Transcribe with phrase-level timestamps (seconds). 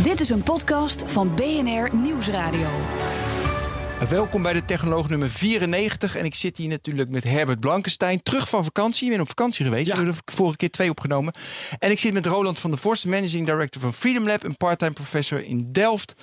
[0.00, 2.68] Dit is een podcast van BNR Nieuwsradio.
[4.08, 6.16] Welkom bij de Technoloog nummer 94.
[6.16, 8.22] En ik zit hier natuurlijk met Herbert Blankenstein.
[8.22, 9.04] Terug van vakantie.
[9.04, 9.88] Ik ben op vakantie geweest.
[9.88, 11.34] We hebben er vorige keer twee opgenomen.
[11.78, 14.44] En ik zit met Roland van der Vorst, Managing Director van Freedom Lab.
[14.44, 16.14] En part-time professor in Delft.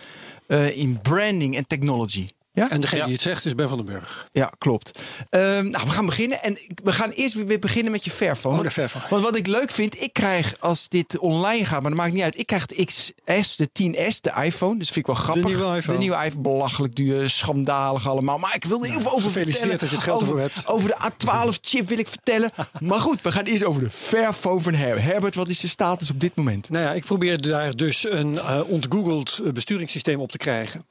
[0.47, 2.27] uh, in branding en technology.
[2.59, 2.69] Ja?
[2.69, 4.27] En degene die het zegt is Ben van den Burg.
[4.31, 4.99] Ja, klopt.
[5.31, 6.43] Uh, nou, we gaan beginnen.
[6.43, 8.57] En we gaan eerst weer beginnen met je Fairphone.
[8.57, 9.03] Oh, de Fairphone.
[9.09, 12.23] Want wat ik leuk vind, ik krijg als dit online gaat, maar dat maakt niet
[12.23, 12.39] uit.
[12.39, 14.77] Ik krijg de XS, de 10S, de iPhone.
[14.77, 15.43] Dus vind ik wel grappig.
[15.43, 15.97] De nieuwe iPhone.
[15.97, 18.38] De nieuwe iPhone, belachelijk duur, schandalig allemaal.
[18.38, 20.67] Maar ik wil er even over Gefeliciteerd dat je het geld over, ervoor hebt.
[20.67, 22.51] Over de A12-chip wil ik vertellen.
[22.79, 25.05] maar goed, we gaan eerst over de Fairphone van Herbert.
[25.05, 26.69] Herbert, wat is de status op dit moment?
[26.69, 30.81] Nou ja, ik probeer daar dus een uh, ontgoogeld besturingssysteem op te krijgen.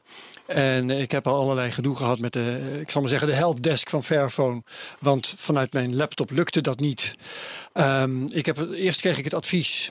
[0.47, 3.89] En ik heb al allerlei gedoe gehad met de, ik zal maar zeggen, de helpdesk
[3.89, 4.62] van Fairphone.
[5.01, 7.15] Want vanuit mijn laptop lukte dat niet.
[7.75, 9.91] Um, ik heb, eerst kreeg ik het advies.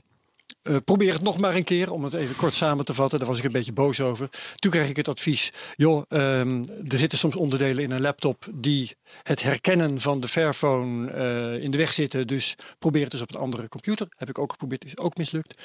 [0.64, 3.20] Uh, probeer het nog maar een keer, om het even kort samen te vatten.
[3.20, 4.30] Daar was ik een beetje boos over.
[4.56, 8.96] Toen kreeg ik het advies: joh, um, er zitten soms onderdelen in een laptop die
[9.24, 12.28] het herkennen van de Fairphone uh, in de weg zitten.
[12.28, 14.08] Dus probeer het dus op een andere computer.
[14.18, 15.62] Heb ik ook geprobeerd, is ook mislukt.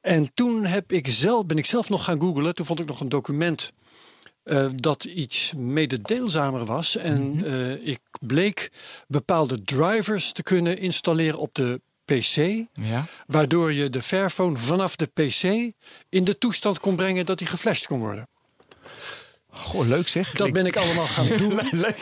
[0.00, 2.54] En toen heb ik zelf, ben ik zelf nog gaan googlen.
[2.54, 3.72] Toen vond ik nog een document
[4.46, 6.96] uh, dat iets mededeelzamer was.
[6.96, 7.46] En mm -hmm.
[7.46, 8.70] uh, ik bleek
[9.08, 12.66] bepaalde drivers te kunnen installeren op de PC.
[12.72, 13.04] Ja.
[13.26, 15.72] Waardoor je de Fairphone vanaf de PC
[16.08, 18.28] in de toestand kon brengen dat hij geflasht kon worden.
[19.58, 20.32] Goh, leuk zeg.
[20.32, 21.60] Dat ben ik allemaal gaan doen.
[21.70, 21.98] leuk,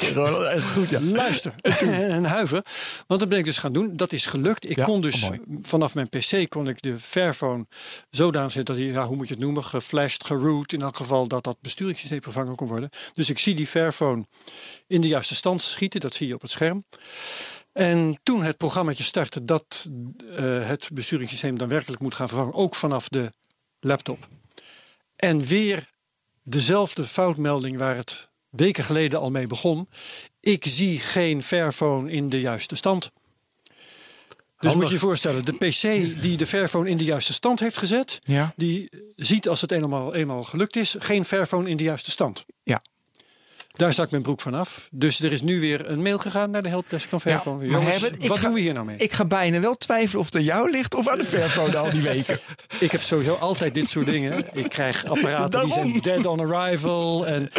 [0.72, 1.00] goed ja.
[1.00, 1.54] Luister
[1.90, 2.64] en huiver.
[3.06, 3.96] Want dat ben ik dus gaan doen.
[3.96, 4.70] Dat is gelukt.
[4.70, 7.66] Ik ja, kon dus oh, vanaf mijn PC kon ik de Fairphone
[8.10, 10.72] zodanig zetten dat hij, ja, hoe moet je het noemen, geflasht, geroot.
[10.72, 12.90] In elk geval dat dat besturingssysteem vervangen kon worden.
[13.14, 14.26] Dus ik zie die Fairphone
[14.86, 16.00] in de juiste stand schieten.
[16.00, 16.84] Dat zie je op het scherm.
[17.72, 19.88] En toen het programmaatje startte dat
[20.24, 23.32] uh, het besturingssysteem dan werkelijk moet gaan vervangen, ook vanaf de
[23.80, 24.18] laptop.
[25.16, 25.92] En weer
[26.44, 29.88] dezelfde foutmelding waar het weken geleden al mee begon.
[30.40, 33.10] Ik zie geen Fairphone in de juiste stand.
[33.64, 34.74] Dus Handig.
[34.74, 35.80] moet je je voorstellen, de PC
[36.22, 38.52] die de Fairphone in de juiste stand heeft gezet, Ja.
[38.56, 42.44] die ziet als het eenmaal, eenmaal gelukt is, geen Fairphone in de juiste stand.
[42.62, 42.80] Ja.
[43.76, 44.88] Daar stak mijn broek vanaf.
[44.92, 48.28] Dus er is nu weer een mail gegaan naar de helpdesk van Jongens, Herbert, ik
[48.28, 48.96] wat ga- doen we hier nou mee?
[48.96, 51.90] Ik ga bijna wel twijfelen of het aan jou ligt of aan de Fairphone al
[51.90, 52.38] die weken.
[52.80, 54.44] Ik heb sowieso altijd dit soort dingen.
[54.52, 57.26] Ik krijg apparaten die zijn dead on arrival.
[57.26, 57.50] En,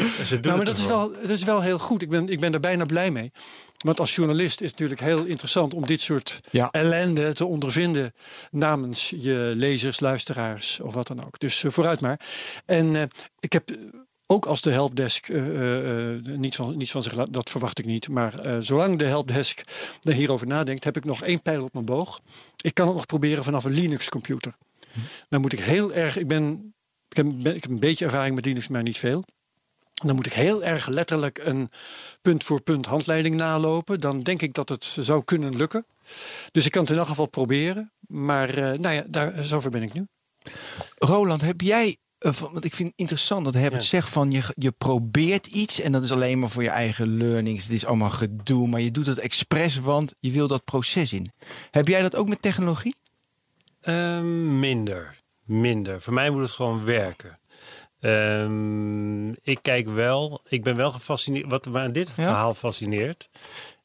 [0.42, 2.02] nou, maar dat is, wel, dat is wel heel goed.
[2.02, 3.32] Ik ben, ik ben er bijna blij mee.
[3.78, 6.70] Want als journalist is het natuurlijk heel interessant om dit soort Ja.
[6.72, 8.14] ellende te ondervinden
[8.52, 11.40] namens je lezers, luisteraars of wat dan ook.
[11.40, 12.20] Dus eh, vooruit maar.
[12.66, 13.02] En eh,
[13.40, 13.76] ik heb eh,
[14.28, 17.80] ook als de helpdesk eh, eh, eh, niet, van, niet van zich laat, dat verwacht
[17.80, 18.10] ik niet.
[18.10, 19.62] Maar zolang de helpdesk
[20.02, 22.22] er hierover nadenkt, heb ik nog één pijl op mijn boog.
[22.62, 24.54] Ik kan het nog proberen vanaf een Linux computer.
[25.30, 26.18] Dan moet ik heel erg.
[26.18, 26.74] Ik ben.
[27.08, 29.24] Ik heb, ik heb een beetje ervaring met Linux, maar niet veel.
[29.92, 31.70] Dan moet ik heel erg letterlijk een
[32.22, 34.00] punt voor punt handleiding nalopen.
[34.00, 35.86] Dan denk ik dat het zou kunnen lukken.
[36.52, 37.92] Dus ik kan het in elk geval proberen.
[38.08, 40.08] Maar nou ja, daar, zover ben ik nu.
[40.96, 41.98] Roland, heb jij.
[42.18, 45.92] Eh, Want ik vind het interessant dat Herbert zegt van je, je probeert iets en
[45.92, 47.64] dat is alleen maar voor je eigen learnings.
[47.64, 51.32] Het is allemaal gedoe, maar je doet het expres, want je wil dat proces in.
[51.72, 52.96] Heb jij dat ook met technologie?
[53.82, 55.24] Ehm, minder.
[55.46, 56.02] Minder.
[56.02, 57.40] Voor mij moet het gewoon werken.
[58.00, 61.50] Ehm, ik kijk wel, ik ben wel gefascineerd.
[61.50, 62.14] Wat me aan dit Ja?
[62.14, 63.30] verhaal fascineert,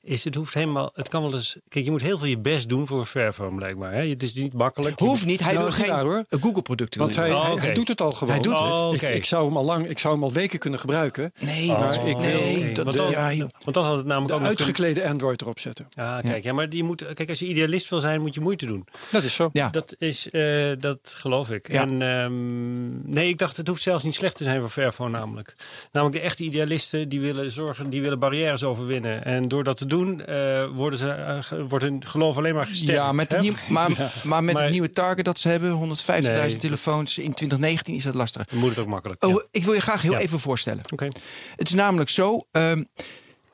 [0.02, 0.90] is het hoeft helemaal.
[0.94, 1.56] Het kan wel eens.
[1.68, 3.92] Kijk, je moet heel veel je best doen voor een Fairphone, blijkbaar.
[3.92, 4.08] Hè?
[4.08, 4.98] Het is niet makkelijk.
[4.98, 6.40] Hoeft niet, hij Nou, wil niet geen.
[6.40, 7.00] Google-producten.
[7.00, 7.34] Want wil hij.
[7.34, 8.32] Oh, hij, hij doet het al gewoon.
[8.34, 8.62] Hij doet het.
[8.62, 11.32] Oh, Ik, zou hem al lang, ik zou hem al weken kunnen gebruiken.
[11.40, 14.28] Nee, Maar maar ik wil nee, dat, want, dan, ja, want dan had het namelijk
[14.28, 15.86] De ook nog kunnen- uitgeklede Android erop zetten.
[15.90, 16.52] Ja, kijk, ja.
[16.52, 18.86] maar die moet, kijk, als je idealist wil zijn, moet je moeite doen.
[19.10, 19.50] Dat is zo.
[19.52, 19.68] ja.
[19.68, 21.72] Dat is, eh, dat geloof ik.
[21.72, 21.80] Ja.
[21.86, 25.54] En ehm, nee, ik dacht, het hoeft zelfs niet slecht te zijn voor Fairphone namelijk.
[25.92, 29.24] Namelijk de echte idealisten, die willen zorgen, die willen barrières overwinnen.
[29.24, 32.92] En door dat te doen, eh, worden ze, ge- wordt hun geloof alleen maar gesterkt.
[33.00, 33.90] Ja, met, nieuw, maar,
[34.24, 36.56] maar met Maar- het nieuwe target dat ze hebben, 150.000 Nee.
[36.56, 38.44] telefoons in 2019 is dat lastig.
[38.44, 39.24] Dan moet het ook makkelijk.
[39.24, 39.44] Oh, ja.
[39.50, 40.18] ik wil je graag heel Ja.
[40.18, 40.82] even voorstellen.
[40.92, 41.04] Oké.
[41.56, 42.44] Het is namelijk zo.
[42.50, 42.82] ehm,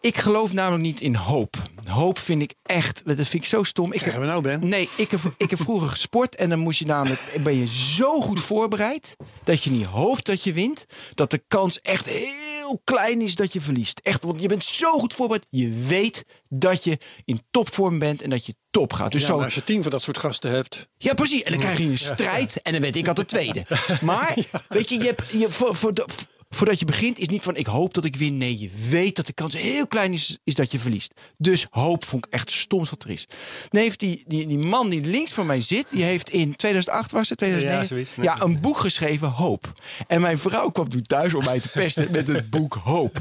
[0.06, 1.56] ik geloof namelijk niet in hoop.
[1.86, 3.92] Hoop vind ik echt, dat vind ik zo stom.
[3.92, 4.68] Ik we nou, Ben?
[4.68, 8.20] Nee, ik heb, ik heb vroeger gesport en dan moest je namelijk, ben je zo
[8.20, 13.20] goed voorbereid dat je niet hoopt dat je wint, dat de kans echt heel klein
[13.20, 14.00] is dat je verliest.
[14.02, 18.30] Echt, want je bent zo goed voorbereid, je weet dat je in topvorm bent en
[18.30, 19.12] dat je top gaat.
[19.12, 20.88] Dus Ja, zo, als je tien van dat soort gasten hebt.
[20.96, 21.42] ja, precies.
[21.42, 23.62] En dan krijg je een strijd en dan weet ik altijd tweede.
[24.02, 24.36] Maar,
[24.68, 26.06] weet je, je hebt, je, voor, voor de-
[26.50, 28.36] voordat je begint is niet van ik hoop dat ik win.
[28.38, 31.12] Nee, je weet dat de kans heel klein is, is dat je verliest.
[31.38, 33.26] Dus hoop vond ik echt het stomst wat er is.
[33.68, 37.10] Dan heeft die, die, die man die links van mij zit, die heeft in 2008
[37.10, 38.26] was het, 2009, Ja, zoiets.
[38.38, 39.72] ja, een boek geschreven, Hoop.
[40.06, 43.18] En mijn vrouw kwam toen thuis om mij te pesten met het boek Hoop.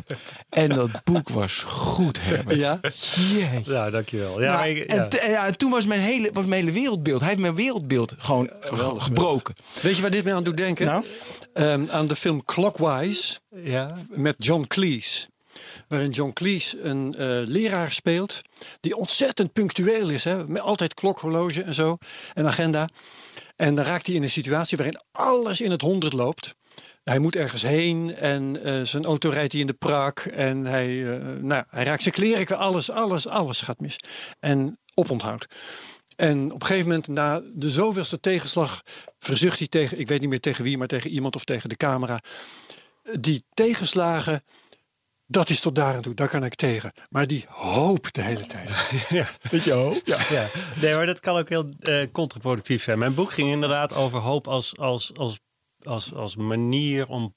[0.49, 2.57] En dat boek was goed, Herbert.
[2.59, 2.79] Ja?
[2.81, 3.71] Jeetje.
[3.73, 4.41] Ja, dankjewel.
[4.41, 5.07] Ja, Nou, ik- ja.
[5.09, 7.19] en, ja, en toen was mijn, hele, was mijn hele wereldbeeld.
[7.19, 9.53] Hij heeft mijn wereldbeeld gewoon ge- gebroken.
[9.81, 10.85] Weet je waar dit mij aan doet denken?
[10.85, 11.05] Nou?
[11.53, 13.14] Ehm, aan de film Clockwise
[13.49, 13.95] ja.
[14.09, 15.27] met John Cleese.
[15.87, 18.41] Waarin John Cleese een eh, leraar speelt
[18.79, 20.23] die ontzettend punctueel is.
[20.23, 20.47] Hè?
[20.47, 21.97] Met altijd klokhorloge en zo,
[22.33, 22.89] en agenda.
[23.55, 26.55] En dan raakt hij in een situatie waarin alles in het honderd loopt.
[27.03, 30.19] Hij moet ergens heen en eh, zijn auto rijdt hij in de prak.
[30.19, 33.97] En hij, eh, nou, hij raakt zijn kleren, alles, alles, alles gaat mis.
[34.39, 35.45] En oponthoud.
[36.15, 38.81] En op een gegeven moment, na de zoveelste tegenslag,
[39.19, 41.77] verzucht hij tegen, ik weet niet meer tegen wie, maar tegen iemand of tegen de
[41.77, 42.19] camera.
[43.11, 44.43] Die tegenslagen,
[45.25, 46.91] dat is tot daar en toe, daar kan ik tegen.
[47.09, 48.69] Maar die hoop de hele tijd.
[49.09, 49.27] ja.
[49.51, 50.01] Weet je hoop?
[50.05, 50.19] Ja.
[50.29, 50.47] Ja,
[50.81, 52.99] nee, maar dat kan ook heel eh, contraproductief zijn.
[52.99, 55.39] Mijn boek ging inderdaad over hoop als, als, als,
[55.83, 57.35] als, als manier om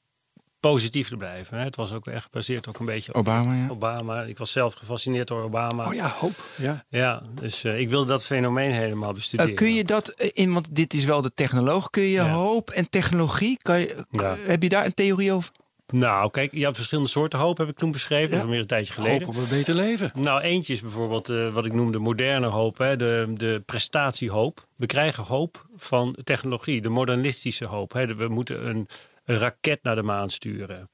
[0.61, 1.59] positief te blijven.
[1.59, 1.65] hè.
[1.65, 3.69] Het was ook echt gebaseerd ook een beetje op Obama, ja.
[3.71, 4.23] Obama.
[4.23, 5.87] Ik was zelf gefascineerd door Obama.
[5.87, 6.35] Oh ja, hoop.
[6.57, 6.85] Ja.
[6.89, 9.51] Ja, dus eh, ik wilde dat fenomeen helemaal bestuderen.
[9.53, 12.31] Eh, kun je dat eh, in, want dit is wel de technoloog, kun je Ja.
[12.33, 14.37] hoop en technologie, kan je, Ja.
[14.41, 15.51] heb je daar een theorie over?
[15.93, 18.31] Nou, kijk, je hebt verschillende soorten hoop, heb ik toen beschreven.
[18.35, 19.27] Dat is meer een tijdje geleden.
[19.27, 20.11] Hoop op een beter leven.
[20.15, 24.67] Nou, eentje is bijvoorbeeld eh, wat ik noem de moderne hoop, hè, de, de prestatiehoop.
[24.77, 27.93] We krijgen hoop van technologie, de modernistische hoop.
[27.93, 28.07] Hè.
[28.15, 28.89] We moeten een,
[29.29, 30.91] een raket naar de maan sturen.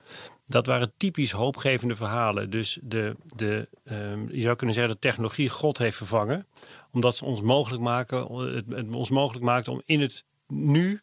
[0.47, 2.51] Dat waren typisch hoopgevende verhalen.
[2.51, 6.47] Dus de, de, ehm, je zou kunnen zeggen dat technologie God heeft vervangen.
[6.93, 11.01] Omdat ze ons mogelijk maken, het, het ons mogelijk maakt om in het nu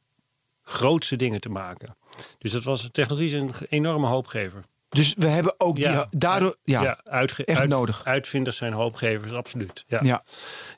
[0.62, 1.98] grootste dingen te maken.
[2.38, 4.64] Dus dat was, technologie is een enorme hoopgever.
[4.92, 8.02] Dus we hebben ook die, daardoor, ja, uitge- echt nodig.
[8.04, 9.84] Uitvinders zijn hoopgevers, absoluut.
[9.88, 10.00] Ja.
[10.04, 10.24] ja.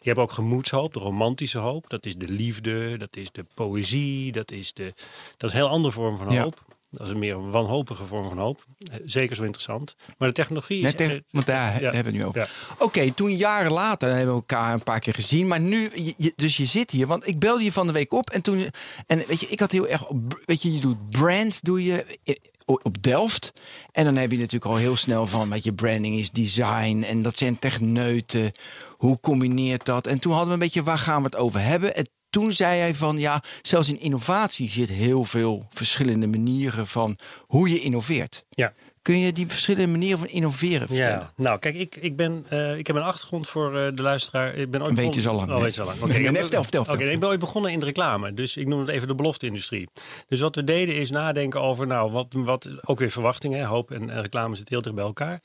[0.01, 1.89] Je hebt ook gemoedshoop, de romantische hoop.
[1.89, 4.93] Dat is de liefde, dat is de poëzie, dat is, de,
[5.37, 6.61] dat is een heel andere vorm van hoop.
[6.89, 8.65] Dat is een meer wanhopige vorm van hoop.
[8.91, 9.95] Eh, Zeker zo interessant.
[10.17, 10.83] Maar de technologie is...
[10.83, 11.91] Net eh, want daar ja.
[11.91, 12.39] hebben we het nu over.
[12.41, 12.47] Ja.
[12.85, 15.47] Oké, toen jaren later hebben we elkaar een paar keer gezien.
[15.47, 17.07] Maar nu, je- dus je zit hier.
[17.07, 18.29] Want ik belde je van de week op.
[18.29, 18.69] En toen,
[19.07, 20.03] en weet je, ik had heel erg,
[20.45, 23.53] weet je, je doet brand, doe je eh, op Delft.
[23.91, 27.03] En dan heb je natuurlijk al heel snel van, weet je, branding is design.
[27.07, 28.51] En dat zijn techneuten.
[28.89, 30.07] Hoe combineert dat?
[30.07, 31.95] En toen hadden we een beetje, waar gaan we het over hebben?
[31.95, 37.17] En toen zei hij van, ja, zelfs in innovatie zit heel veel verschillende manieren van
[37.39, 38.43] hoe je innoveert.
[38.49, 38.73] Ja.
[39.03, 41.19] Kun je die verschillende manieren van innoveren vertellen?
[41.19, 44.55] Ja, nou kijk, ik, ik, ben, eh, ik heb een achtergrond voor eh, de luisteraar.
[44.55, 46.01] Ik ben ooit Weet je zo lang, Oh, weet je al lang.
[46.01, 47.13] Oké, nee, ik- vertel, vertel, Oké, vertel.
[47.13, 48.33] ik ben ooit begonnen in de reclame.
[48.33, 49.87] Dus ik noem het even de belofte-industrie.
[50.27, 53.65] Dus wat we deden is nadenken over, nou, wat, wat ook weer verwachtingen.
[53.65, 55.41] Hoop en, en reclame zitten heel dicht bij elkaar.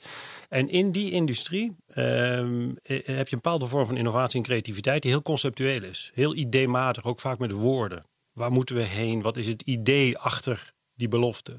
[0.49, 5.01] En in die industrie ehm, eh, heb je een bepaalde vorm van innovatie en creativiteit
[5.01, 6.11] die heel conceptueel is.
[6.13, 8.05] Heel ideematig, ook vaak met woorden.
[8.33, 9.21] Waar moeten we heen?
[9.21, 11.55] Wat is het idee achter die belofte?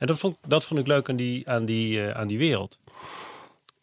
[0.00, 2.78] En dat vond, dat vond ik leuk aan die, aan die, eh, aan die wereld.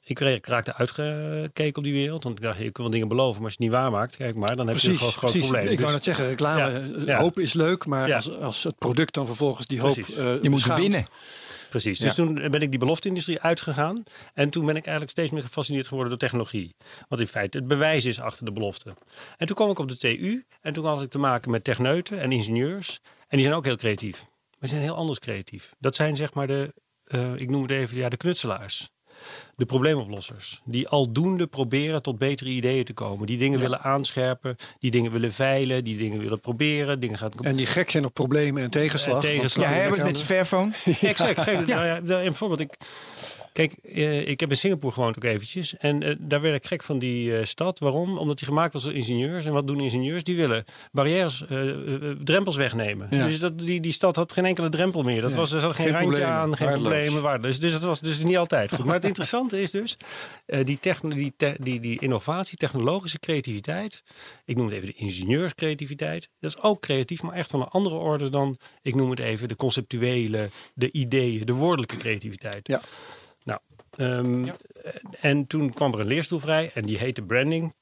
[0.04, 2.24] Ik ra- ik raakte uitgekeken op die wereld.
[2.24, 4.56] Want ik dacht, ik wil dingen beloven, maar als je het niet waarmaakt, kijk maar,
[4.56, 5.50] dan heb je een groot, groot precies.
[5.50, 5.72] probleem.
[5.72, 7.20] Ik wou Dus- net zeggen, reclame, Ja, eh, ja.
[7.20, 8.16] hoop is leuk, maar Ja.
[8.16, 10.16] als, als het product dan vervolgens die hoop Precies.
[10.16, 11.04] eh, Je moet winnen.
[11.70, 12.00] Precies.
[12.00, 14.04] Dus toen ben ik die belofte-industrie uitgegaan.
[14.34, 16.76] En toen ben ik eigenlijk steeds meer gefascineerd geworden door technologie.
[17.08, 18.94] Wat in feite het bewijs is achter de belofte.
[19.38, 20.46] En toen kwam ik op de TU.
[20.62, 23.00] En toen had ik te maken met techneuten en ingenieurs.
[23.28, 24.26] En die zijn ook heel creatief.
[24.60, 25.76] Maar zijn heel anders creatief.
[25.80, 26.74] Dat zijn zeg maar de,
[27.04, 28.90] eh, ik noem het even, ja, de knutselaars.
[29.56, 30.62] De probleemoplossers.
[30.66, 33.26] Die aldoende proberen tot betere ideeën te komen.
[33.26, 34.56] Die dingen willen aanscherpen.
[34.80, 35.84] Die dingen willen veilen.
[35.84, 37.00] Die dingen willen proberen.
[37.00, 39.16] Dingen gaan En die gek zijn op problemen en tegenslag.
[39.16, 39.66] En tegenslag.
[39.66, 40.72] Ja, Want- Herbert met zijn Fairphone.
[41.02, 41.46] Exact.
[41.46, 42.78] Nou ja, nou, bijvoorbeeld, ik,
[43.58, 45.78] kijk, eh, ik heb in Singapore gewoond ook eventjes.
[45.78, 47.80] En eh, daar werd ik gek van die eh, stad.
[47.80, 48.18] Waarom?
[48.18, 49.46] Omdat die gemaakt was door ingenieurs.
[49.46, 50.24] En wat doen ingenieurs?
[50.24, 51.44] Die willen barrières,
[52.24, 53.08] drempels wegnemen.
[53.10, 53.26] Ja.
[53.26, 55.22] Dus dat, die, die stad had geen enkele drempel meer.
[55.22, 55.38] Dat Ja.
[55.38, 56.36] was, er zat geen, Geen randje problemen.
[56.36, 56.92] aan, geen Waardeloos.
[56.94, 57.22] problemen.
[57.22, 57.60] Waardeloos.
[57.60, 58.86] Dus dat was dus niet altijd goed.
[58.86, 59.98] Maar het interessante is dus,
[60.64, 64.04] die, techno, die, te- die, die innovatie, technologische creativiteit.
[64.46, 66.30] Ik noem het even de ingenieurscreativiteit.
[66.40, 69.48] Dat is ook creatief, maar echt van een andere orde dan, ik noem het even,
[69.48, 72.68] de conceptuele, de ideeën, de woordelijke creativiteit.
[72.68, 72.82] Ja.
[73.98, 74.46] Nou, Ehm,
[75.22, 77.74] En toen kwam er een leerstoel vrij en die heette branding.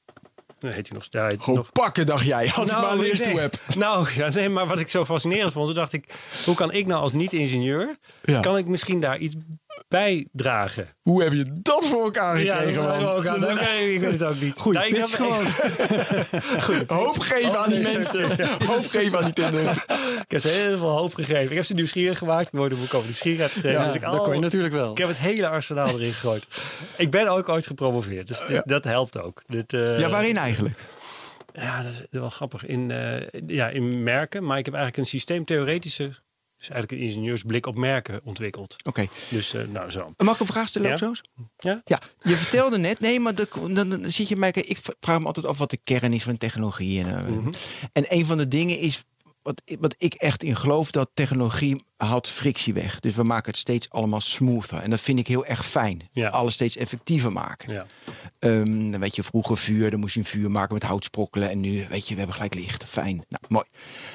[0.58, 1.44] Dan heet hij nog steeds.
[1.44, 2.52] Gewoon nog, pakken, dacht jij.
[2.54, 3.06] Als ik maar een nee.
[3.06, 3.54] leerstoel heb.
[3.76, 6.86] Nou, ja, nee, maar wat ik zo fascinerend vond, toen dacht ik, hoe kan ik
[6.86, 8.40] nou als niet-ingenieur, Ja.
[8.40, 9.34] kan ik misschien daar iets
[9.88, 10.88] bijdragen?
[11.02, 13.22] Hoe heb je dat voor elkaar gekregen, dat.
[13.24, 14.54] Dat weet ik, ik weet het ook niet.
[14.54, 15.46] Pitch heb- gewoon.
[17.04, 18.28] Hoop geven aan die mensen.
[18.66, 19.70] Hoop geven aan die kinderen.
[20.20, 21.42] Ik heb ze heel veel hoop gegeven.
[21.50, 22.46] Ik heb ze nieuwsgierig gemaakt.
[22.46, 23.80] Ik worden boek over nieuwsgierigheid geschreven.
[23.80, 24.90] Ja, dus ik, dat kon je natuurlijk wel.
[24.90, 26.46] ik heb het hele arsenaal erin gegooid.
[26.96, 28.26] Ik ben ook ooit gepromoveerd.
[28.28, 29.42] Dus, dus dat helpt ook.
[29.46, 30.78] Dit, eh, Ja, waarin eigenlijk?
[31.52, 32.66] Ja, dat is wel grappig.
[32.66, 34.44] In, eh, ja, in merken.
[34.44, 36.10] Maar ik heb eigenlijk een systeemtheoretische...
[36.58, 38.76] Dus eigenlijk een ingenieursblik op merken ontwikkeld.
[38.88, 39.06] Oké.
[39.30, 40.14] Dus nou zo.
[40.16, 41.06] Mag ik een vraag stellen, Ja.
[41.06, 41.22] ook zo?
[41.56, 41.80] Ja?
[41.84, 44.50] Ja, je vertelde net, nee, maar de- dan, dan zit je mij.
[44.50, 47.00] Ik vraag me altijd af wat de kern is van technologie.
[47.04, 47.50] En, eh, Mhm.
[47.92, 49.04] en een van de dingen is.
[49.42, 53.00] Wat, wat ik echt in geloof, dat technologie haalt frictie weg.
[53.00, 54.78] Dus we maken het steeds allemaal smoother.
[54.78, 56.08] En dat vind ik heel erg fijn.
[56.12, 56.28] Ja.
[56.28, 57.72] Alles steeds effectiever maken.
[57.72, 57.86] Ja.
[58.38, 61.50] Ehm, dan weet je, vroeger vuur, dan moest je een vuur maken met houtsprokkelen.
[61.50, 62.84] En nu, weet je, we hebben gelijk licht.
[62.84, 63.24] Fijn.
[63.28, 63.64] Nou, mooi.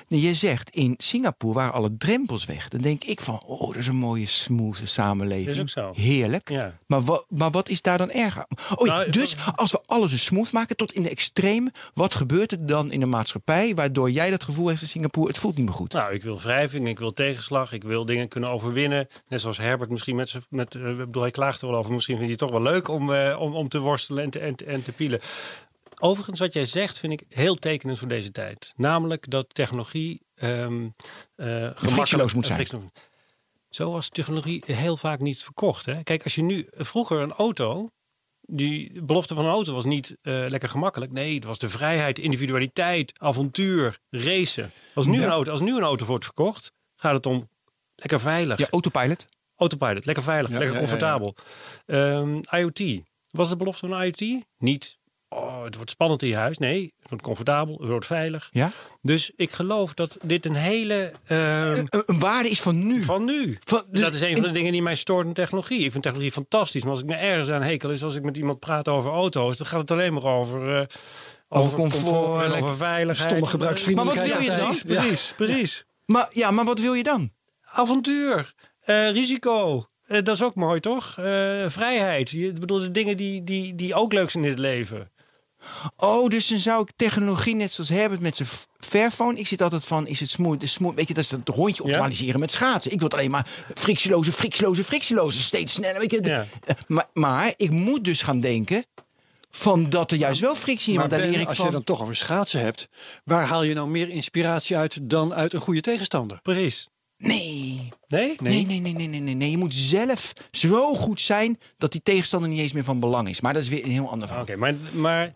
[0.08, 2.68] Nou, je zegt, in Singapore waren alle drempels weg.
[2.68, 5.46] Dan denk ik van, oh, dat is een mooie, smooth samenleving.
[5.46, 6.02] Dat is ook zo.
[6.02, 6.50] Heerlijk.
[6.50, 6.78] Ja.
[6.86, 8.46] Maar, wat, maar wat is daar dan erg aan?
[8.76, 12.52] Oh, Nou, dus als we alles dus smooth maken tot in de extreme, wat gebeurt
[12.52, 15.66] er dan in de maatschappij waardoor jij dat gevoel heeft in Singapore, het voelt niet
[15.66, 15.94] meer goed?
[15.94, 19.08] Nou, ik wil wrijving, ik wil tegenslag, ik wil dingen kunnen overwinnen.
[19.28, 20.44] Net zoals Herbert misschien met zijn.
[20.50, 21.94] Met, ik bedoel, hij klaagt er wel over.
[21.94, 24.40] Misschien vind je het toch wel leuk om, eh, om, om te worstelen en te,
[24.40, 25.20] en, en te pielen.
[26.00, 28.74] Overigens, wat jij zegt, vind ik heel tekenend voor deze tijd.
[28.76, 30.68] Namelijk dat technologie eh,
[31.76, 32.92] gemakkelijk- moet zijn.
[33.70, 35.86] Zo was technologie heel vaak niet verkocht.
[35.86, 36.04] Hè?
[36.04, 37.90] Kijk, als je nu vroeger een auto.
[38.54, 41.12] Die belofte van een auto was niet lekker gemakkelijk.
[41.12, 44.72] Nee, het was de vrijheid, individualiteit, avontuur, racen.
[44.94, 45.24] Als nu, Ja.
[45.24, 47.50] een, auto, als nu een auto wordt verkocht, gaat het om
[48.02, 48.58] lekker veilig.
[48.58, 49.26] Ja, autopilot.
[49.56, 51.36] Autopilot, lekker veilig, Ja, lekker comfortabel.
[51.86, 53.02] Ehm, IoT.
[53.30, 54.44] Was de belofte van IoT?
[54.58, 54.98] Niet,
[55.30, 56.58] oh, het wordt spannend in je huis.
[56.58, 58.50] Nee, het wordt comfortabel, het wordt veilig.
[58.52, 58.72] Ja?
[59.02, 61.12] Dus ik geloof dat dit een hele...
[61.26, 61.40] ehm,
[61.90, 63.02] Een, een waarde is van nu.
[63.02, 63.58] van nu.
[63.60, 65.84] Van- dus dat is een van de in- dingen die mij stoort in technologie.
[65.84, 66.82] Ik vind technologie fantastisch.
[66.84, 69.58] Maar als ik me ergens aan hekel is als ik met iemand praat over auto's,
[69.58, 70.86] dan gaat het alleen maar over, eh,
[71.50, 73.30] over, comfort, en over veiligheid.
[73.30, 74.96] Stomme gebruiksvriendelijkheid Maar wat wil je dan?
[74.96, 75.02] Ja.
[75.02, 75.86] Precies, precies.
[76.06, 77.32] Maar, ja, maar wat wil je dan?
[77.74, 79.86] Avontuur, eh, risico.
[80.06, 81.16] Eh, dat is ook mooi, toch?
[81.18, 81.24] Eh,
[81.70, 82.30] vrijheid.
[82.30, 85.12] Je, ik bedoel, de dingen die, die, die ook leuk zijn in het leven.
[85.96, 88.50] Oh, dus dan zou ik technologie, net zoals Herbert met zijn
[88.80, 89.40] Fairphone.
[89.40, 90.96] Ik zit altijd van, is het smooth, is smooth.
[90.96, 92.92] Weet je, dat is het rondje optimaliseren met schaatsen.
[92.92, 95.40] Ik wil het alleen maar frictieloze, frictieloze, frictieloze.
[95.40, 96.20] Steeds sneller, weet je.
[96.24, 96.46] Ja.
[96.88, 98.86] Maar, maar ik moet dus gaan denken
[99.52, 101.00] van dat er juist wel frictie in.
[101.00, 101.66] Maar Want daar Ben, leer ik als van.
[101.66, 102.90] je dan toch over schaatsen hebt,
[103.24, 106.40] waar haal je nou meer inspiratie uit dan uit een goede tegenstander?
[106.42, 106.90] Precies.
[107.22, 107.90] Nee.
[108.08, 108.36] Nee?
[108.40, 109.52] Nee, nee, nee, nee, nee, nee, nee.
[109.52, 113.42] Je moet zelf zo goed zijn dat die tegenstander niet eens meer van belang is.
[113.42, 114.46] Maar dat is weer een heel ander verhaal.
[114.46, 115.32] Oké, maar, maar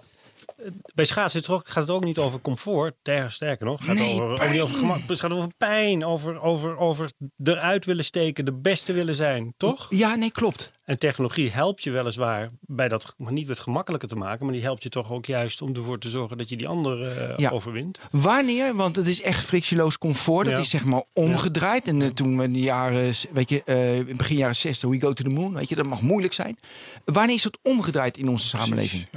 [0.96, 2.94] bij schaatsen is het ook- gaat het ook niet over comfort.
[3.02, 5.00] Ter- Sterker nog, het gaat Nee, over, niet over gemak.
[5.08, 7.12] Het gaat over pijn, over, over, over
[7.44, 9.86] eruit willen steken, de beste willen zijn, toch?
[9.90, 10.74] Ja, nee, klopt.
[10.86, 14.64] En technologie helpt je weliswaar bij dat, maar niet het gemakkelijker te maken, maar die
[14.64, 17.50] helpt je toch ook juist om ervoor te zorgen dat je die andere eh, Ja.
[17.50, 18.00] overwint.
[18.12, 18.76] Wanneer?
[18.76, 20.46] Want het is echt frictieloos comfort.
[20.46, 20.60] Dat Ja.
[20.60, 21.88] is zeg maar omgedraaid.
[21.88, 25.00] En eh, toen we in de jaren, weet je, eh, in begin jaren 60, we
[25.00, 26.58] go to the moon, weet je, dat mag moeilijk zijn.
[27.06, 29.08] Wanneer is het omgedraaid in onze samenleving?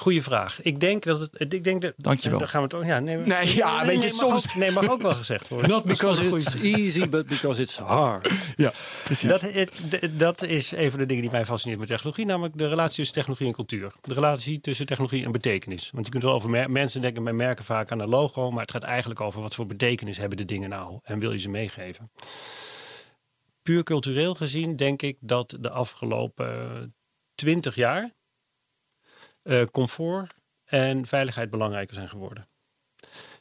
[0.00, 0.62] Goeie vraag.
[0.62, 1.52] Ik denk dat het.
[1.52, 1.92] Ik denk dat.
[1.96, 2.38] Dankjewel.
[2.38, 2.84] Dan gaan we het ook.
[2.84, 5.70] Ja, nee, Nee, ja, weet je, soms- Ook, nee, mag ook wel gezegd worden.
[5.70, 8.30] Not because it's easy, but because it's hard.
[8.56, 8.72] Ja,
[9.04, 9.28] precies.
[9.28, 9.72] Dat, het-
[10.18, 13.14] dat is een van de dingen die mij fascineert met technologie, namelijk de relatie tussen
[13.14, 13.92] technologie en cultuur.
[14.00, 15.90] De relatie tussen technologie en betekenis.
[15.92, 18.70] Want je kunt wel over mensen denken bij merken vaak aan een logo, maar het
[18.72, 22.10] gaat eigenlijk over wat voor betekenis hebben de dingen nou en wil je ze meegeven.
[23.62, 26.94] Puur cultureel gezien denk ik dat de afgelopen
[27.34, 28.10] twintig jaar
[29.42, 32.48] eh, comfort en veiligheid belangrijker zijn geworden.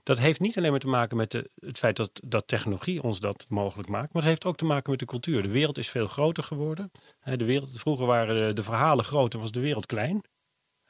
[0.03, 3.45] Dat heeft niet alleen maar te maken met het feit dat, dat technologie ons dat
[3.49, 5.41] mogelijk maakt, maar het heeft ook te maken met de cultuur.
[5.41, 6.91] De wereld is veel groter geworden.
[7.23, 10.21] De wereld, vroeger waren de, verhalen groot en was de wereld klein.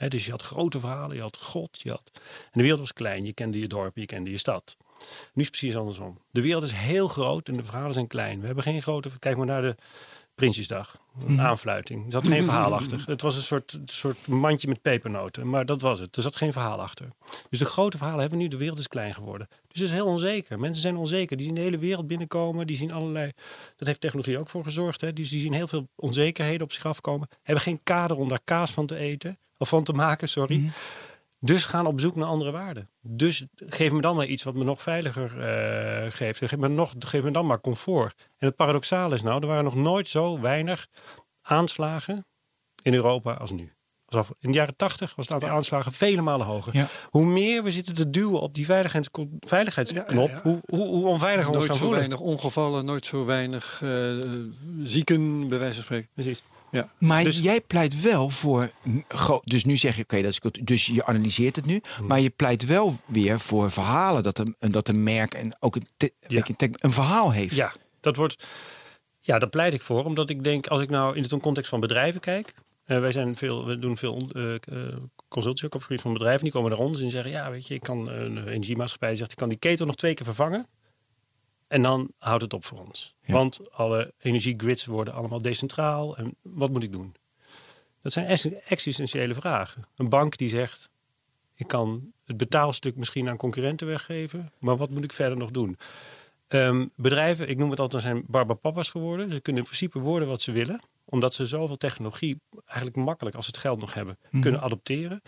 [0.07, 2.11] Dus je had grote verhalen, je had God, je had...
[2.43, 4.77] En de wereld was klein, je kende je dorp, je kende je stad.
[5.33, 6.21] Nu is het precies andersom.
[6.31, 8.39] De wereld is heel groot en de verhalen zijn klein.
[8.39, 9.19] We hebben geen grote...
[9.19, 9.75] Kijk maar naar de
[10.39, 10.97] Prinsjesdag.
[11.27, 12.05] Een aanfluiting.
[12.05, 13.03] Er zat geen verhaal achter.
[13.05, 15.49] Het was een soort, soort mandje met pepernoten.
[15.49, 16.15] Maar dat was het.
[16.15, 17.07] Er zat geen verhaal achter.
[17.49, 18.49] Dus de grote verhalen hebben we nu.
[18.49, 19.47] De wereld is klein geworden.
[19.49, 20.59] Dus het is heel onzeker.
[20.59, 21.37] Mensen zijn onzeker.
[21.37, 22.67] Die zien de hele wereld binnenkomen.
[22.67, 23.31] Die zien allerlei...
[23.75, 25.01] Dat heeft technologie ook voor gezorgd.
[25.01, 25.13] Hè?
[25.13, 27.27] Dus die zien heel veel onzekerheden op zich afkomen.
[27.43, 29.39] Hebben geen kader om daar kaas van te eten.
[29.57, 30.71] Of van te maken, sorry.
[31.39, 32.89] Dus gaan op zoek naar andere waarden.
[33.01, 36.37] Dus geef me dan maar iets wat me nog veiliger eh, geeft.
[36.37, 38.29] Geef me, nog, geef me dan maar comfort.
[38.37, 40.87] En het paradoxale is nou, er waren nog nooit zo weinig
[41.41, 42.25] aanslagen
[42.81, 43.73] in Europa als nu.
[44.05, 46.75] Alsof in de jaren 80 was het aantal aanslagen vele malen hoger.
[46.75, 46.87] Ja.
[47.09, 50.39] Hoe meer we zitten te duwen op die veiligheids- veiligheidsknop, Ja.
[50.43, 51.99] Hoe, hoe, hoe onveiliger we ons Nooit gaan zo voelen.
[51.99, 54.17] weinig ongevallen, nooit zo weinig eh,
[54.81, 56.09] zieken, bij wijze van spreken.
[56.13, 56.43] Precies.
[56.71, 56.89] Ja.
[56.97, 58.71] Maar Dus- jij pleit wel voor.
[59.43, 60.67] Dus nu zeg je, oké, dat is goed.
[60.67, 61.81] Dus je analyseert het nu.
[61.97, 62.07] Hmm.
[62.07, 64.23] Maar je pleit wel weer voor verhalen.
[64.23, 66.43] Dat een, dat een merk en ook een, te- Ja.
[66.57, 67.55] een, verhaal heeft.
[67.55, 68.47] Ja, dat wordt.
[69.19, 70.05] Ja, daar pleit ik voor.
[70.05, 72.53] Omdat ik denk, als ik nou in de context van bedrijven kijk.
[72.85, 74.29] eh, wij zijn veel, we doen veel
[75.27, 76.43] consultie ook op het gebied van bedrijven.
[76.43, 79.37] Die komen naar ons en zeggen: Ja, weet je, ik kan een energiemaatschappij zegt: Ik
[79.37, 80.65] kan die ketel nog twee keer vervangen.
[81.69, 83.15] En dan houdt het op voor ons.
[83.21, 83.33] Ja.
[83.33, 86.17] Want alle energiegrids worden allemaal decentraal.
[86.17, 87.15] En wat moet ik doen?
[88.01, 88.27] Dat zijn
[88.67, 89.83] existentiële vragen.
[89.95, 90.89] Een bank die zegt:
[91.55, 94.51] Ik kan het betaalstuk misschien aan concurrenten weggeven.
[94.59, 95.77] Maar wat moet ik verder nog doen?
[96.47, 99.31] Ehm, bedrijven, ik noem het altijd, zijn barbapapas geworden.
[99.31, 100.81] Ze kunnen in principe worden wat ze willen.
[101.05, 105.21] Omdat ze zoveel technologie, eigenlijk makkelijk als ze het geld nog hebben, kunnen adopteren.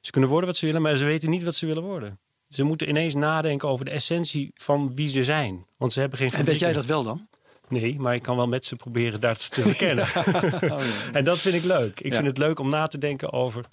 [0.00, 2.18] Ze kunnen worden wat ze willen, maar ze weten niet wat ze willen worden.
[2.54, 5.66] Ze moeten ineens nadenken over de essentie van wie ze zijn.
[5.76, 7.28] Want ze hebben geen En weet jij dat wel dan?
[7.68, 10.06] Nee, maar ik kan wel met ze proberen dat te verkennen.
[11.12, 12.00] En dat vind ik leuk.
[12.00, 12.14] Ik Ja.
[12.16, 13.64] vind het leuk om na te denken over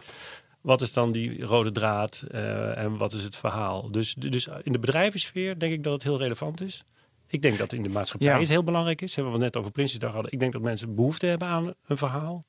[0.62, 3.92] wat is dan die rode draad eh, en wat is het verhaal.
[3.92, 6.84] Dus, dus in de bedrijvensfeer denk ik dat het heel relevant is.
[7.28, 8.40] Ik denk dat in de maatschappij Ja.
[8.40, 9.16] het heel belangrijk is.
[9.16, 10.32] Hebben we het net over Prinsjesdag hadden.
[10.32, 12.46] Ik denk dat mensen behoefte hebben aan een verhaal.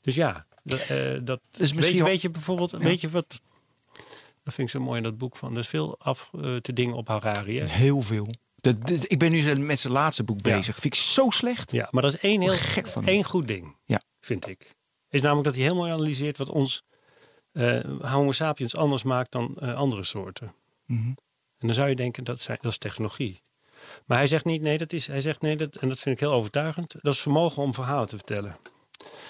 [0.00, 3.40] Dus ja, dat, eh, dat Dus weet, je, weet je bijvoorbeeld, weet je wat?
[4.42, 5.52] Dat vind ik zo mooi in dat boek van.
[5.52, 7.58] Er is veel af eh, te dingen op Harari.
[7.58, 7.66] Hè?
[7.68, 8.26] Heel veel.
[9.06, 10.56] Ik ben nu met zijn laatste boek Ja.
[10.56, 10.78] bezig.
[10.78, 11.72] Vind ik zo slecht.
[11.72, 14.00] Ja, maar dat is één heel gek van één goed ding, Ja.
[14.20, 14.74] vind ik.
[15.08, 16.82] Is namelijk dat hij heel mooi analyseert wat ons
[17.52, 20.54] eh, Homo sapiens anders maakt dan eh, andere soorten.
[20.86, 21.08] Mhm.
[21.58, 23.40] En dan zou je denken dat, zijn, dat is technologie.
[24.06, 26.20] Maar hij zegt niet, nee, dat is, hij zegt nee, dat, en dat vind ik
[26.20, 26.94] heel overtuigend.
[27.00, 28.56] Dat is vermogen om verhalen te vertellen.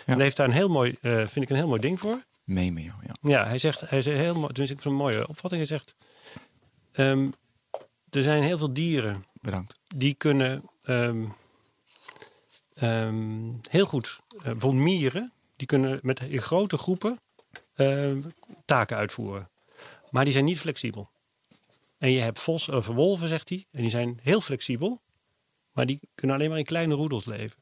[0.07, 2.23] En hij heeft daar een heel mooi, vind ik een heel mooi ding voor.
[2.45, 3.17] Mee met jou, ja.
[3.21, 5.69] Ja, hij zegt, hij zegt heel mooi, tenminste ik vind een mooie opvatting.
[5.69, 5.95] Hij zegt,
[6.93, 7.31] ehm,
[8.11, 9.79] er zijn heel veel dieren Bedankt.
[9.97, 11.25] die kunnen ehm,
[12.75, 17.21] ehm, heel goed, eh, bijvoorbeeld mieren, die kunnen met in grote groepen
[18.65, 19.51] taken uitvoeren.
[20.11, 21.11] Maar die zijn niet flexibel.
[21.99, 25.01] En je hebt vos, of wolven, zegt hij, en die zijn heel flexibel,
[25.73, 27.59] maar die kunnen alleen maar in kleine roedels leven.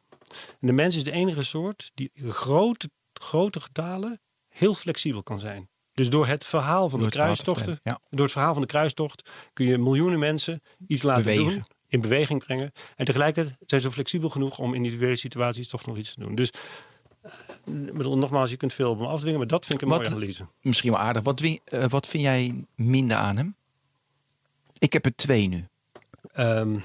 [0.61, 4.21] En de mens is de enige soort die grote, grote getalen
[4.61, 5.68] heel flexibel kan zijn.
[5.92, 9.31] Dus door het verhaal van Door de kruistochten, vertellen, door het verhaal van de kruistocht,
[9.53, 11.53] kun je miljoenen mensen iets laten Bewegen.
[11.53, 12.73] doen, in beweging brengen.
[12.96, 16.35] En tegelijkertijd zijn ze flexibel genoeg om in individuele situaties toch nog iets te doen.
[16.35, 16.51] Dus
[17.23, 17.33] eh,
[17.92, 20.14] bedoel, nogmaals, je kunt veel op hem afdwingen, maar dat vind ik een Wat- mooie
[20.16, 20.46] analyse.
[20.61, 21.23] Misschien wel aardig.
[21.23, 23.57] Wat, eh, wat vind jij minder aan hem?
[24.79, 25.68] Ik heb er twee nu.
[26.33, 26.77] Ehm,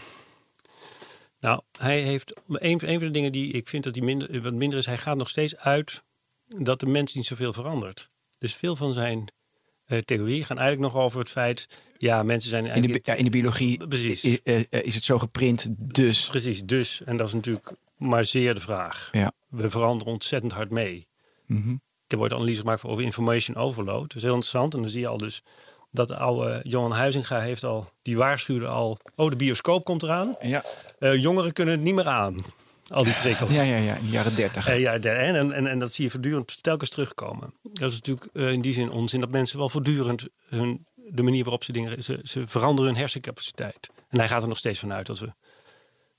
[1.39, 4.53] nou, hij heeft een, een van de dingen die ik vind dat hij minder, wat
[4.53, 6.03] minder is, hij gaat nog steeds uit
[6.47, 8.09] dat de mens niet zoveel verandert.
[8.39, 9.27] Dus veel van zijn
[9.85, 13.11] eh, theorieën gaan eigenlijk nog over het feit, ja, mensen zijn In de, eigenlijk bi-
[13.11, 14.41] ja, in de biologie Precies.
[14.43, 16.27] eh, is het zo geprint, dus.
[16.27, 19.09] precies dus, en dat is natuurlijk maar zeer de vraag.
[19.11, 19.31] Ja.
[19.49, 21.07] We veranderen ontzettend hard mee.
[21.45, 21.71] Mhm.
[21.71, 24.01] Ik heb ooit een analyse gemaakt over information overload.
[24.01, 24.73] Dat is heel interessant.
[24.73, 25.41] En dan zie je al dus
[25.91, 30.35] dat de oude Johan Huizinga heeft al, die waarschuwde al, oh de bioscoop komt eraan.
[30.41, 30.63] Ja.
[30.99, 32.35] Eh, jongeren kunnen het niet meer aan.
[32.87, 33.53] Al die prikkels.
[33.53, 34.67] Ja, ja, ja, in de jaren dertig.
[34.67, 37.53] Eh, ja, en, en, en dat zie je voortdurend telkens terugkomen.
[37.61, 41.43] Dat is natuurlijk eh, in die zin onzin dat mensen wel voortdurend hun, de manier
[41.43, 43.89] waarop ze dingen, ze, ze veranderen hun hersencapaciteit.
[44.09, 45.33] En hij gaat er nog steeds vanuit dat we,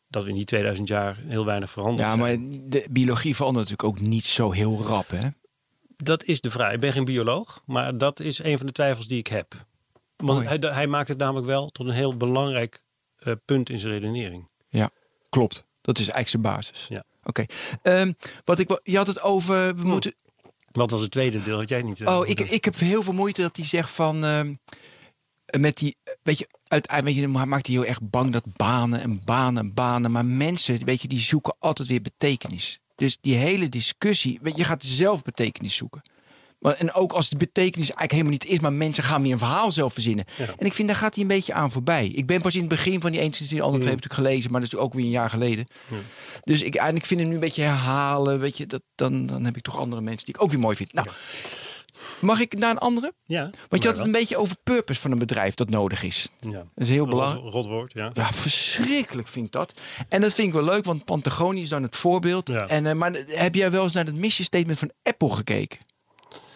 [0.08, 2.20] dat we in die 2000 jaar heel weinig veranderd Ja, zijn.
[2.20, 5.28] maar de biologie verandert natuurlijk ook niet zo heel rap, hè?
[5.96, 6.72] Dat is de vraag.
[6.72, 9.54] Ik ben geen bioloog, maar dat is een van de twijfels die ik heb.
[10.16, 12.82] Want hij maakt het namelijk wel tot een heel belangrijk
[13.16, 14.48] eh, punt in zijn redenering.
[14.68, 14.90] Ja,
[15.28, 15.64] klopt.
[15.86, 16.86] Dat is eigenlijk zijn basis.
[16.88, 17.04] Ja.
[17.24, 17.44] Oké.
[17.82, 18.12] Ehm,
[18.44, 19.76] wat ik, je had het over.
[19.76, 20.14] We moeten.
[20.72, 22.00] Wat was het tweede deel dat jij niet...
[22.00, 24.24] eh, Oh, ik, ik heb heel veel moeite dat hij zegt van.
[24.24, 24.54] ehm,
[25.60, 25.96] met die.
[26.22, 30.10] Weet je, uiteindelijk maakt hij heel erg bang dat banen en banen en banen.
[30.10, 32.78] Maar mensen, weet je, die zoeken altijd weer betekenis.
[32.94, 34.38] Dus die hele discussie.
[34.42, 36.00] Weet je, je gaat zelf betekenis zoeken.
[36.58, 39.38] Maar, en ook als de betekenis eigenlijk helemaal niet is, maar mensen gaan weer een
[39.38, 40.24] verhaal zelf verzinnen.
[40.36, 40.54] Ja.
[40.58, 42.06] En ik vind, daar gaat hij een beetje aan voorbij.
[42.06, 44.12] Ik ben pas in het begin van die 1, 2, 3, andere twee heb ik
[44.12, 45.66] gelezen, maar dat is ook weer een jaar geleden.
[46.42, 48.40] Dus ik eigenlijk vind hem nu een beetje herhalen.
[48.40, 50.76] Weet je, dat, dan, dan heb ik toch andere mensen die ik ook weer mooi
[50.76, 50.92] vind.
[50.92, 51.08] Nou,
[52.20, 53.12] mag ik naar een andere?
[53.24, 53.50] Ja.
[53.68, 56.28] Want je had het een beetje over purpose van een bedrijf dat nodig is.
[56.40, 56.50] Ja.
[56.50, 57.42] Dat is heel belangrijk.
[57.42, 58.10] Rot, rotwoord, ja.
[58.14, 59.80] Ja, verschrikkelijk vind ik dat.
[60.08, 62.48] En dat vind ik wel leuk, want Pantagonië is dan het voorbeeld.
[62.48, 62.66] Ja.
[62.66, 65.78] En, eh, maar heb jij wel eens naar het mission statement van Apple gekeken?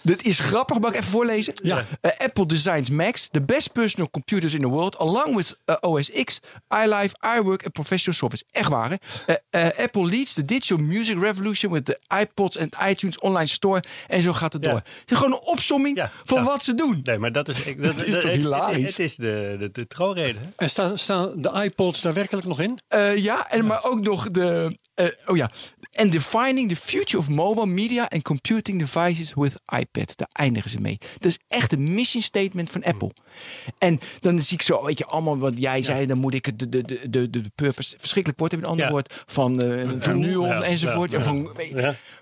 [0.02, 0.78] Dit is grappig.
[0.80, 1.52] Mag ik even voorlezen?
[1.62, 1.76] Ja.
[2.02, 6.10] Uh, Apple designs Macs, the best personal computers in the world, along with uh, OS
[6.24, 6.40] X,
[6.84, 8.44] iLife, iWork en professional software.
[8.50, 9.34] Echt waar, hè?
[9.76, 13.82] Uh, Apple leads the digital music revolution with the iPods and iTunes online store.
[14.08, 14.70] En zo gaat het Ja.
[14.70, 14.78] door.
[15.00, 16.10] Het is gewoon een opsomming Ja.
[16.24, 16.44] van Ja.
[16.44, 17.00] wat ze doen.
[17.02, 18.76] Nee, maar dat is, ik- dat, is toch het- hilarisch?
[18.82, 19.70] Het, het is de, de,
[20.14, 20.34] de?
[20.56, 22.78] En staan, staan de iPods daar werkelijk nog in?
[22.88, 24.76] Eh, ja, en maar ook nog de.
[24.94, 25.50] eh, oh ja.
[26.00, 30.16] And defining the future of mobile media and computing devices with iPad.
[30.16, 30.98] Daar eindigen ze mee.
[31.18, 33.10] Dat is echt een mission statement van Apple.
[33.78, 36.06] En dan zie ik zo, weet je, allemaal wat jij zei.
[36.06, 38.70] Dan moet ik het de, de, de, de, de purpose verschrikkelijk woord hebben.
[38.70, 41.12] Een ander woord van, Ja, enzovoort.
[41.12, 41.50] En van.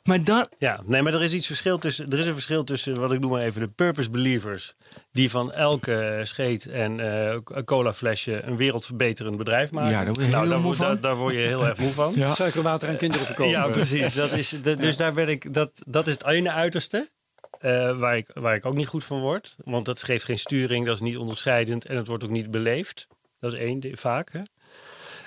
[0.05, 0.47] Maar dan.
[0.59, 2.11] Ja, nee, maar er is iets verschil tussen.
[2.11, 4.75] Er is een verschil tussen wat ik noem maar even de purpose believers.
[5.19, 9.91] Die van elke scheet en eh cola flesje een wereldverbeterend bedrijf maken.
[9.91, 10.87] Ja, daar word je heel daar, moe word- van.
[10.87, 12.13] daar, daar word je heel erg moe van.
[12.23, 12.35] Ja.
[12.35, 13.53] Suikerwater aan kinderen verkopen.
[13.53, 14.15] Ja, precies.
[14.15, 17.09] Dat is, dus daar ben ik, dat, dat is het ene uiterste.
[17.59, 19.57] eh, waar, ik, waar ik ook niet goed van word.
[19.65, 23.07] Want dat geeft geen sturing, dat is niet onderscheidend en het wordt ook niet beleefd.
[23.41, 24.33] Dat is één, vaak.
[24.33, 24.41] Hè?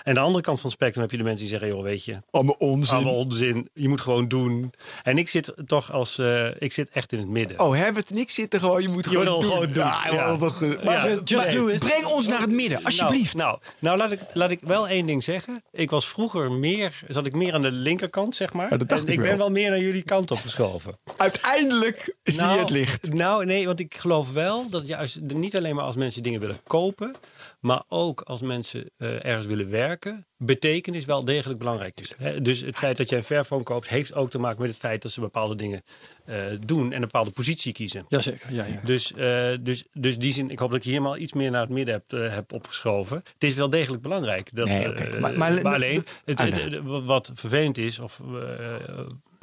[0.03, 2.05] En de andere kant van het spectrum heb je de mensen die zeggen: joh, weet
[2.05, 2.95] je, Allemaal onzin.
[2.95, 3.69] allemaal onzin.
[3.73, 4.73] Je moet gewoon doen.
[5.03, 7.59] En ik zit toch als, eh, ik zit echt in het midden.
[7.59, 8.81] Oh, hebben het niks zitten gewoon.
[8.81, 9.49] Je moet gewoon, wil doen.
[9.51, 9.83] gewoon doen.
[9.83, 10.15] Ja, Ja.
[10.25, 11.79] wel toch, eh, Maar just maar do it.
[11.79, 13.35] Breng ons naar het midden, alsjeblieft.
[13.35, 15.63] Nou, nou, nou laat, ik, laat ik wel één ding zeggen.
[15.71, 18.69] Ik was vroeger meer, zat ik meer aan de linkerkant, zeg maar.
[18.71, 19.37] Ja, dat dacht en ik ik ben wel.
[19.37, 20.99] wel meer naar jullie kant opgeschoven.
[21.17, 23.13] Uiteindelijk zie je het licht.
[23.13, 26.59] Nou, nee, want ik geloof wel dat juist niet alleen maar als mensen dingen willen
[26.67, 27.15] kopen,
[27.61, 32.13] maar ook als mensen eh, ergens willen werken, betekenis wel degelijk belangrijk is.
[32.17, 34.79] Hè, dus het feit dat je een Fairphone koopt, heeft ook te maken met het
[34.79, 35.83] feit dat ze bepaalde dingen
[36.25, 38.05] eh, doen en een bepaalde positie kiezen.
[38.07, 38.81] Jazeker, ja, ja.
[38.85, 41.51] Dus, eh, dus, dus die zin, ik hoop dat ik je hier maar iets meer
[41.51, 43.17] naar het midden heb, eh, heb opgeschoven.
[43.33, 44.49] Het is wel degelijk belangrijk.
[44.53, 44.87] Dat, Nee,
[45.19, 48.21] Maar- maar- maar- alleen, het, het- het- wat vervelend is, of,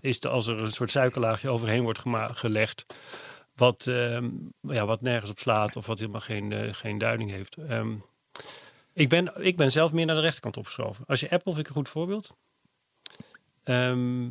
[0.00, 2.00] is als er een soort suikerlaagje overheen wordt
[2.32, 2.86] gelegd.
[3.58, 7.56] Wat, ehm, ja, wat nergens op slaat of wat helemaal geen, eh, geen duiding heeft.
[7.56, 7.94] Ehm,
[8.92, 11.04] ik, ben, ik ben zelf meer naar de rechterkant opgeschoven.
[11.06, 12.36] Als je Apple vind ik een goed voorbeeld.
[13.64, 14.28] Ehm,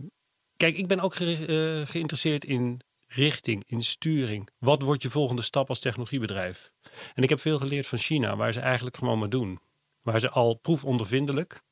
[0.58, 4.50] kijk, ik ben ook eh, geïnteresseerd in richting, in sturing.
[4.58, 6.72] Wat wordt je volgende stap als technologiebedrijf?
[7.14, 9.60] En ik heb veel geleerd van China, waar ze eigenlijk gewoon maar doen.
[10.02, 11.66] Waar ze al proefondervindelijk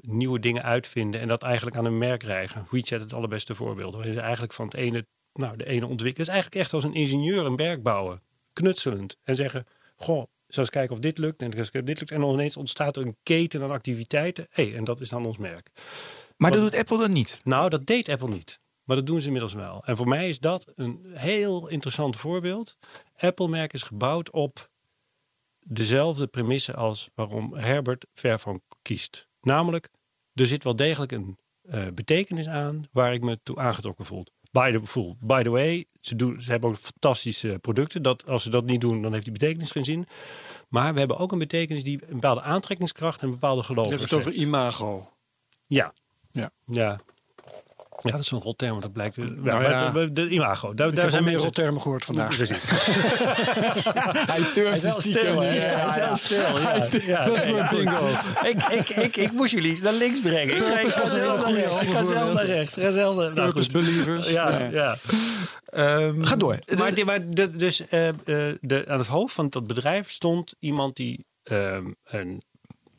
[0.00, 2.66] nieuwe dingen uitvinden en dat eigenlijk aan een merk krijgen.
[2.70, 3.94] WeChat het allerbeste voorbeeld.
[3.94, 6.26] Waarin ze eigenlijk van het ene, nou, de ene ontwikkelen.
[6.26, 8.22] Het is eigenlijk echt als een ingenieur een berg bouwen.
[8.52, 9.16] Knutselend.
[9.22, 9.66] En zeggen,
[9.96, 11.42] goh, zal eens kijken of dit lukt.
[11.42, 12.10] En dit lukt.
[12.10, 14.46] En dan ineens ontstaat er een keten aan activiteiten.
[14.50, 15.70] Hé, en dat is dan ons merk.
[16.36, 17.38] Maar dat doet Apple dan niet.
[17.44, 18.60] Nou, dat deed Apple niet.
[18.84, 19.84] Maar dat doen ze inmiddels wel.
[19.84, 22.76] En voor mij is dat een heel interessant voorbeeld.
[23.16, 24.70] Apple-merk is gebouwd op
[25.66, 29.28] dezelfde premisse als waarom Herbert Fairphone kiest.
[29.40, 29.88] Namelijk,
[30.34, 34.26] er zit wel degelijk een eh, betekenis aan waar ik me toe aangetrokken voel.
[34.50, 35.14] By the.
[35.20, 38.02] By the way, ze, doen, ze hebben ook fantastische producten.
[38.02, 40.06] Dat, als ze dat niet doen, dan heeft die betekenis geen zin.
[40.68, 43.90] Maar we hebben ook een betekenis die een bepaalde aantrekkingskracht en een bepaalde geloof Je
[43.90, 45.12] hebt het over imago.
[45.66, 45.94] Ja.
[46.30, 46.50] Ja.
[46.64, 47.00] Ja.
[48.02, 49.14] Ja, dat is een rotterm, maar dat blijkt.
[49.16, 49.90] Ja, Nou ja.
[49.90, 50.74] de, de imago.
[50.74, 51.46] Daar, Ik daar heb al zijn meer mensen.
[51.48, 52.36] rottermen gehoord vandaag.
[52.36, 52.62] Precies.
[54.32, 55.54] Hij turft Hij stil, hè?
[55.54, 56.40] Ja, stil.
[57.06, 57.24] Ja.
[57.24, 58.08] Dat is mijn bingo.
[58.42, 60.56] Ik, ik, ik, ik moest jullie iets naar links brengen.
[60.56, 61.80] Ik, ga- zelf naar rechts.
[61.82, 62.74] Ik ga zelf naar rechts.
[62.74, 64.30] Ga zelf naar- Purpose believers.
[64.30, 64.96] Ja, ja.
[65.66, 66.58] Ehm, Ga door.
[66.78, 68.14] Maar, die- maar de, dus eh, eh,
[68.60, 72.42] de, aan het hoofd van dat bedrijf stond iemand die ehm, een,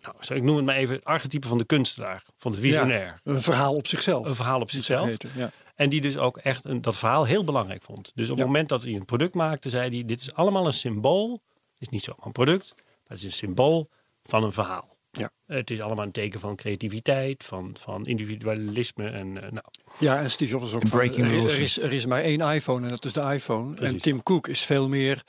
[0.02, 3.20] nou, zo, ik noem het maar even, archetype van de kunstenaar, van de visionair.
[3.24, 4.28] Een verhaal op zichzelf.
[4.28, 5.02] Een verhaal op zichzelf.
[5.02, 5.52] vergeten, Ja.
[5.76, 8.12] En die dus ook echt een, dat verhaal heel belangrijk vond.
[8.16, 8.42] Dus op Ja.
[8.42, 11.32] het moment dat hij een product maakte, zei hij: Dit is allemaal een symbool.
[11.74, 13.90] Het is niet zomaar een product, maar het is een symbool
[14.24, 14.90] van een verhaal.
[15.12, 15.30] Ja.
[15.48, 19.10] Het is allemaal een teken van creativiteit, van, van individualisme.
[19.10, 19.66] En, eh, nou,
[20.00, 21.54] Ja, en Steve Jobs is ook En van, breaking er, rules.
[21.54, 23.70] er is, er is maar één iPhone en dat is de iPhone.
[23.70, 24.02] En Precies.
[24.02, 25.22] Tim Cook is veel meer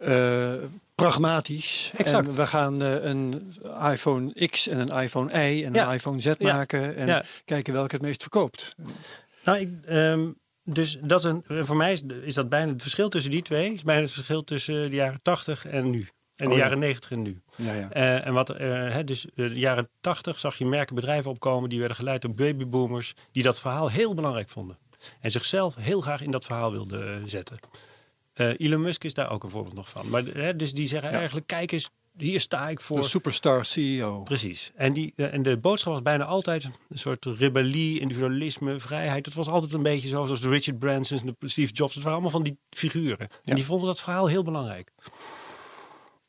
[0.00, 0.52] eh,
[0.94, 1.90] pragmatisch.
[1.96, 2.26] Exact.
[2.28, 3.52] En we gaan eh, een
[3.92, 5.86] iPhone X en een iPhone I en Ja.
[5.88, 6.52] een iPhone Z Ja.
[6.54, 6.96] maken.
[6.96, 7.22] En Ja.
[7.44, 8.74] kijken welke het meest verkoopt.
[9.44, 10.28] nou ik, ehm,
[10.64, 13.74] dus dat is een, voor mij is, is dat bijna het verschil tussen die twee.
[13.74, 16.08] Is bijna het verschil tussen de jaren 80 en nu.
[16.36, 16.64] En de Oh ja.
[16.64, 17.40] jaren 90 en nu.
[17.56, 17.90] Ja, ja.
[17.90, 21.68] Eh, en wat, eh, hè, dus eh, de jaren 80 zag je merken bedrijven opkomen
[21.68, 24.78] die werden geleid door babyboomers die dat verhaal heel belangrijk vonden.
[25.20, 27.58] En zichzelf heel graag in dat verhaal wilden eh, zetten.
[28.40, 30.08] Eh, Elon Musk is daar ook een voorbeeld nog van.
[30.08, 33.00] Maar hè, dus die zeggen eigenlijk, kijk eens, hier sta ik voor.
[33.00, 34.22] De superstar CEO.
[34.22, 34.70] Precies.
[34.74, 39.26] En, die, eh, en de boodschap was bijna altijd een soort rebellie, individualisme, vrijheid.
[39.26, 41.94] Het was altijd een beetje zo, zoals de Richard Bransons, de Steve Jobs.
[41.94, 43.28] Het waren allemaal van die figuren.
[43.30, 43.38] Ja.
[43.44, 44.92] En die vonden dat verhaal heel belangrijk.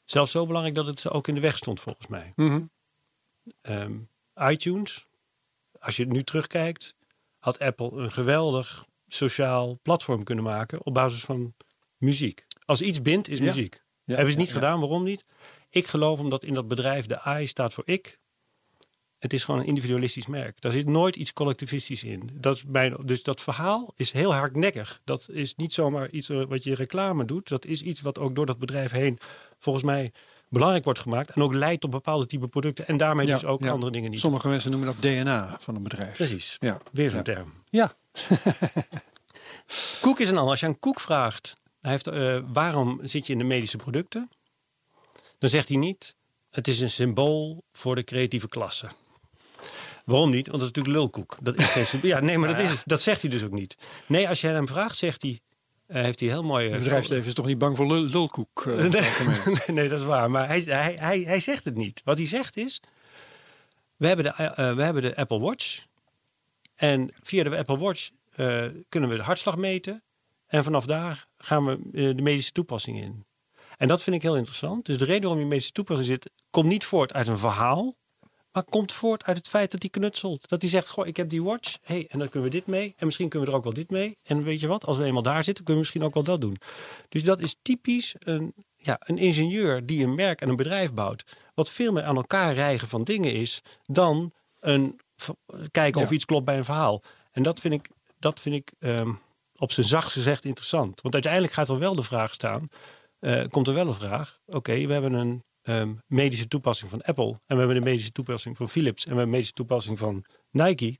[0.06, 2.34] Zelfs zo belangrijk dat het ze ook in de weg stond, volgens mij.
[2.36, 2.62] Mhm.
[3.62, 3.97] Ehm,
[4.36, 5.06] iTunes,
[5.80, 6.95] als je nu terugkijkt,
[7.39, 11.54] had Apple een geweldig sociaal platform kunnen maken op basis van
[12.02, 12.46] muziek.
[12.66, 13.82] Als iets bindt, is muziek.
[14.04, 15.26] Ja, Hebben ze niet ja, gedaan, waarom niet?
[15.70, 18.20] Ik geloof omdat in dat bedrijf de I staat voor ik.
[19.20, 20.62] Het is gewoon een individualistisch merk.
[20.62, 22.30] Daar zit nooit iets collectivistisch in.
[22.34, 25.02] Dat is mijn, dus dat verhaal is heel hardnekkig.
[25.04, 27.50] Dat is niet zomaar iets eh, wat je reclame doet.
[27.50, 29.20] Dat is iets wat ook door dat bedrijf heen
[29.58, 30.12] volgens mij
[30.50, 31.30] belangrijk wordt gemaakt.
[31.30, 32.88] En ook leidt tot bepaalde type producten.
[32.88, 33.72] En daarmee Ja, dus ook ja.
[33.72, 34.20] andere dingen niet.
[34.20, 36.16] Sommige mensen noemen dat DNA van een bedrijf.
[36.16, 36.56] Precies.
[36.60, 36.78] Ja.
[36.92, 37.24] Weer zo'n Ja.
[37.24, 37.54] term.
[37.70, 37.96] Ja.
[40.02, 40.52] Koek is een ander.
[40.52, 44.30] Als je aan Koek vraagt, hij heeft, eh, waarom zit je in de medische producten?
[45.39, 46.15] Dan zegt hij niet,
[46.50, 48.88] het is een symbool voor de creatieve klasse.
[50.06, 50.48] Waarom niet?
[50.48, 51.38] Want dat is natuurlijk lulkoek.
[51.41, 52.10] Dat is geen symbool.
[52.10, 52.82] Ja, nee, maar dat, is, het.
[52.86, 53.76] dat zegt hij dus ook niet.
[54.06, 55.39] Nee, als jij hem vraagt, zegt hij,
[55.86, 56.70] eh, heeft hij heel mooi...
[56.70, 58.65] Het bedrijfsleven is toch niet bang voor lul- lulkoek?
[58.65, 58.76] eh,
[59.46, 60.32] nee, nee, dat is waar.
[60.32, 62.02] Maar hij, hij, hij, hij zegt het niet.
[62.04, 62.82] Wat hij zegt is:
[63.96, 65.86] we hebben de, we hebben de Apple Watch.
[66.76, 68.10] En via de Apple Watch
[68.89, 70.04] kunnen we de hartslag meten.
[70.48, 73.25] En vanaf daar gaan we eh, de medische toepassing in.
[73.77, 74.86] En dat vind ik heel interessant.
[74.86, 77.95] Dus de reden waarom je medische toepassing zit, komt niet voort uit een verhaal.
[78.51, 80.49] Maar komt voort uit het feit dat hij knutselt.
[80.49, 81.77] Dat hij zegt, goh, ik heb die watch.
[81.82, 82.93] hey, en dan kunnen we dit mee.
[82.97, 84.17] En misschien kunnen we er ook wel dit mee.
[84.23, 86.41] En weet je wat, als we eenmaal daar zitten, kunnen we misschien ook wel dat
[86.41, 86.58] doen.
[87.10, 91.23] Dus dat is typisch een, ja, een ingenieur die een merk en een bedrijf bouwt.
[91.54, 94.99] Wat veel meer aan elkaar rijgen van dingen is dan een,
[95.71, 96.15] kijken of Ja.
[96.15, 97.01] iets klopt bij een verhaal.
[97.32, 97.88] En dat vind ik,
[98.19, 99.12] dat vind ik ehm,
[99.62, 101.02] op zijn zachtst gezegd interessant.
[101.02, 102.67] Want uiteindelijk gaat er wel de vraag staan.
[103.19, 104.39] eh, komt er wel een vraag.
[104.45, 107.28] Oké, we hebben een ehm, medische toepassing van Apple.
[107.30, 109.02] En we hebben een medische toepassing van Philips.
[109.04, 110.97] En we hebben een medische toepassing van Nike.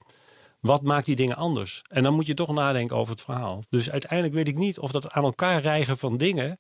[0.60, 1.82] Wat maakt die dingen anders?
[1.88, 3.64] En dan moet je toch nadenken over het verhaal.
[3.70, 6.60] Dus uiteindelijk weet ik niet of dat aan elkaar rijgen van dingen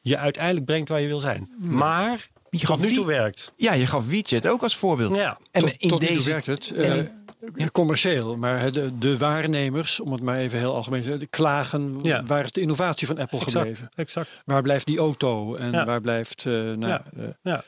[0.00, 1.52] je uiteindelijk brengt waar je wil zijn.
[1.58, 3.52] Maar Je tot gaf nu toe werkt.
[3.56, 5.16] Ja, je gaf WeChat ook als voorbeeld.
[5.16, 5.38] Ja.
[5.50, 6.70] En tot, in tot nu toe deze werkt het.
[6.72, 7.10] en
[7.56, 11.98] eh, Commercieel, maar de, de waarnemers, om het maar even heel algemeen te zeggen, klagen.
[12.02, 12.22] Ja.
[12.22, 13.88] Waar is de innovatie van Apple Exact, gebleven?
[13.94, 14.42] exact.
[14.44, 15.84] Waar blijft die auto en Ja.
[15.84, 16.46] waar blijft.
[16.46, 17.02] eh, nou, Ja.
[17.16, 17.64] eh, Ja.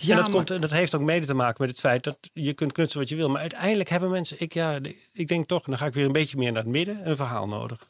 [0.00, 2.16] Ja, en dat, maar- komt, dat heeft ook mede te maken met het feit dat
[2.32, 3.28] je kunt knutselen wat je wil.
[3.28, 4.78] Maar uiteindelijk hebben mensen, ik, ja,
[5.12, 7.48] ik denk toch, dan ga ik weer een beetje meer naar het midden, een verhaal
[7.48, 7.86] nodig.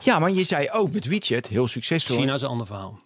[0.00, 2.16] ja, maar je zei ook met WeChat, heel succesvol.
[2.16, 3.00] China is een ander verhaal.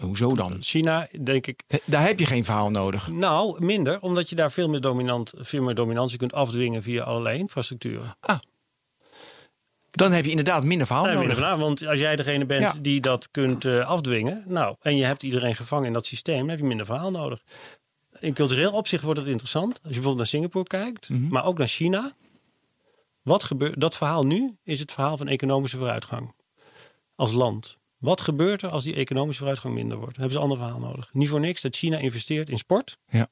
[0.00, 0.56] Hoezo dan?
[0.60, 3.08] China, denk ik, Daar heb je geen verhaal nodig.
[3.08, 7.38] nou minder, omdat je daar veel meer, dominant, veel meer dominantie kunt afdwingen via allerlei
[7.38, 8.16] infrastructuren.
[9.90, 11.36] Dan heb je inderdaad minder verhaal nodig.
[11.40, 12.74] minder want als jij degene bent Ja.
[12.80, 16.48] die dat kunt eh, afdwingen, nou, en je hebt iedereen gevangen in dat systeem, dan
[16.48, 17.42] heb je minder verhaal nodig.
[18.18, 19.68] In cultureel opzicht wordt het interessant.
[19.72, 21.28] Als je bijvoorbeeld naar Singapore kijkt, Mhm.
[21.28, 22.12] maar ook naar China.
[23.22, 26.34] Wat gebeurt, dat verhaal nu is het verhaal van economische vooruitgang.
[27.16, 27.78] Als land.
[28.00, 30.14] Wat gebeurt er als die economische vooruitgang minder wordt?
[30.16, 31.10] Dan hebben ze een ander verhaal nodig.
[31.12, 32.98] Niet voor niks dat China investeert in sport.
[33.06, 33.28] Ja.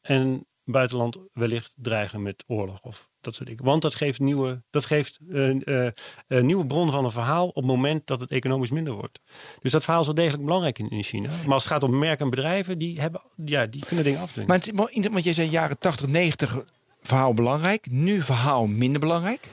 [0.00, 3.64] En buitenland wellicht dreigen met oorlog of dat soort dingen.
[3.64, 5.86] Want dat geeft, nieuwe, dat geeft een eh,
[6.26, 9.20] een nieuwe bron van een verhaal op het moment dat het economisch minder wordt.
[9.60, 11.28] Dus dat verhaal is wel degelijk belangrijk in, in China.
[11.44, 14.48] Maar als het gaat om merken en bedrijven, die, hebben, ja, die kunnen dingen afdwingen.
[14.48, 16.64] Maar het, want jij zei jaren 80, 90
[17.00, 17.90] verhaal belangrijk.
[17.90, 19.48] Nu verhaal minder belangrijk.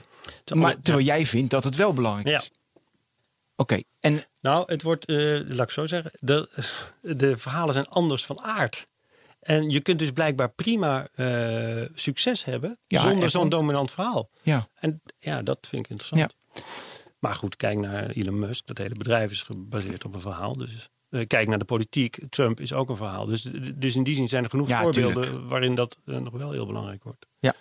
[0.54, 2.42] Maar terwijl jij vindt dat het wel belangrijk Ja.
[3.62, 6.48] Oké, en Nou, het wordt, eh, laat ik zo zeggen, de,
[7.00, 8.84] de verhalen zijn anders van aard.
[9.40, 14.30] En je kunt dus blijkbaar prima eh, succes hebben Ja, zonder zo'n dominant verhaal.
[14.42, 16.34] ja, En ja, dat vind ik interessant.
[17.18, 18.66] Maar goed, kijk naar Elon Musk.
[18.66, 20.52] Dat hele bedrijf is gebaseerd op een verhaal.
[20.52, 22.18] Dus eh, kijk naar de politiek.
[22.30, 23.26] Trump is ook een verhaal.
[23.26, 23.42] Dus,
[23.74, 25.48] dus in die zin zijn er genoeg Ja, voorbeelden tuurlijk.
[25.48, 27.26] waarin dat nog wel heel belangrijk wordt.
[27.40, 27.54] ja.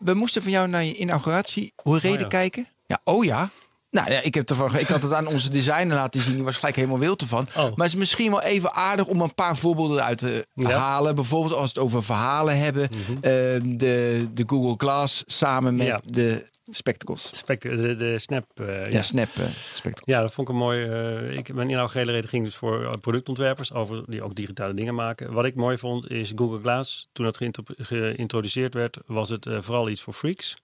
[0.00, 2.26] We moesten van jou naar je inauguratie hoe reden ja.
[2.26, 2.66] kijken.
[2.86, 3.50] Ja, oh ja.
[3.90, 6.34] Nou ja, ik, heb ervan, ik had het aan onze designer laten zien.
[6.34, 7.46] Die was gelijk helemaal wild ervan.
[7.48, 7.54] Oh.
[7.56, 10.70] Maar het is misschien wel even aardig om een paar voorbeelden uit te Ja.
[10.78, 11.14] halen.
[11.14, 12.82] Bijvoorbeeld als we het over verhalen hebben.
[12.82, 12.90] Eh,
[13.62, 16.00] de, de Google Glass samen met Ja.
[16.04, 17.30] de spectacles.
[17.32, 18.44] Spect- de, de Snap.
[18.54, 19.02] eh, Ja, ja.
[19.02, 20.14] Snap eh, spectacles.
[20.16, 20.84] Ja, dat vond ik een mooi.
[20.84, 25.32] eh, ik, mijn inaugurele reden ging dus voor productontwerpers over die ook digitale dingen maken.
[25.32, 27.08] Wat ik mooi vond is Google Glass.
[27.12, 30.56] Toen dat geïntro- geïntroduceerd werd, was het vooral iets voor freaks.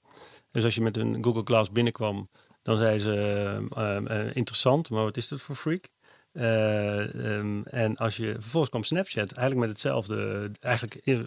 [0.52, 2.28] Dus als je met een Google Glass binnenkwam,
[2.64, 3.14] dan zei ze
[3.74, 5.88] eh, eh, eh, interessant, maar wat is dat voor freak?
[6.35, 11.22] Eh, ehm, en als je vervolgens kwam Snapchat, eigenlijk met hetzelfde, eigenlijk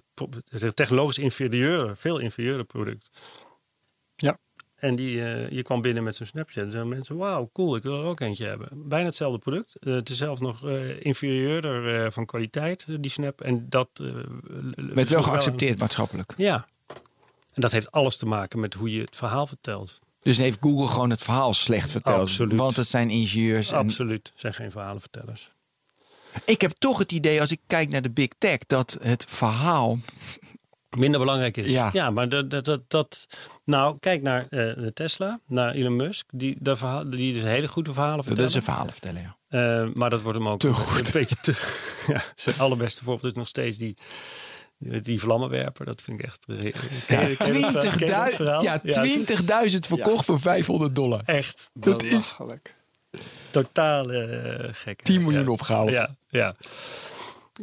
[0.75, 3.09] technologisch inferieure, veel inferieure product.
[4.15, 4.37] Ja.
[4.75, 7.83] En die, eh, je kwam binnen met zo'n Snapchat en zeiden mensen, wauw, cool, ik
[7.83, 8.69] wil er ook eentje hebben.
[8.73, 9.79] Bijna hetzelfde product.
[9.79, 10.69] Eh, het is zelfs nog
[10.99, 13.41] inferieurder van kwaliteit, die Snap.
[13.41, 13.89] En dat...
[14.75, 16.33] Werd wel geaccepteerd maatschappelijk.
[16.37, 16.67] Ja.
[17.53, 19.99] En dat heeft alles te maken met hoe je het verhaal vertelt.
[20.27, 22.19] Dus heeft Google gewoon het verhaal slecht verteld.
[22.19, 22.59] Absoluut.
[22.59, 23.71] Want het zijn ingenieurs.
[23.71, 25.51] En Absoluut, zijn geen verhalenvertellers.
[26.45, 29.99] ik heb toch het idee, als ik kijk naar de big tech, dat het verhaal.
[30.97, 31.71] Minder belangrijk is.
[31.71, 31.89] Ja.
[31.93, 33.27] Ja, maar dat, dat, dat, dat,
[33.65, 36.25] Nou, kijk naar eh, Tesla, naar Elon Musk.
[36.33, 38.49] Die, de verhaal, die dus hele goede verhalen Dat vertellen.
[38.49, 39.35] is een verhaal vertellen, ja.
[39.83, 41.05] Eh, maar dat wordt hem ook Te een, goed.
[41.05, 41.53] een beetje te...
[42.13, 43.95] ja, zijn allerbeste voorbeeld is nog steeds die,
[44.77, 45.85] die, die vlammenwerper.
[45.85, 46.45] Dat vind ik echt...
[46.45, 46.55] Ken
[47.29, 47.97] je- ken je dat verhaal?
[47.97, 48.63] Ken je dat 20.000 verhaal?
[48.63, 49.05] ja, Ja,
[49.69, 51.21] 20.000 verkocht voor 500 dollar.
[51.25, 52.35] Echt Dat is
[53.51, 55.01] totaal eh, gek.
[55.01, 55.49] 10 miljoen ja.
[55.51, 55.89] opgehaald.
[55.89, 56.55] Ja, ja.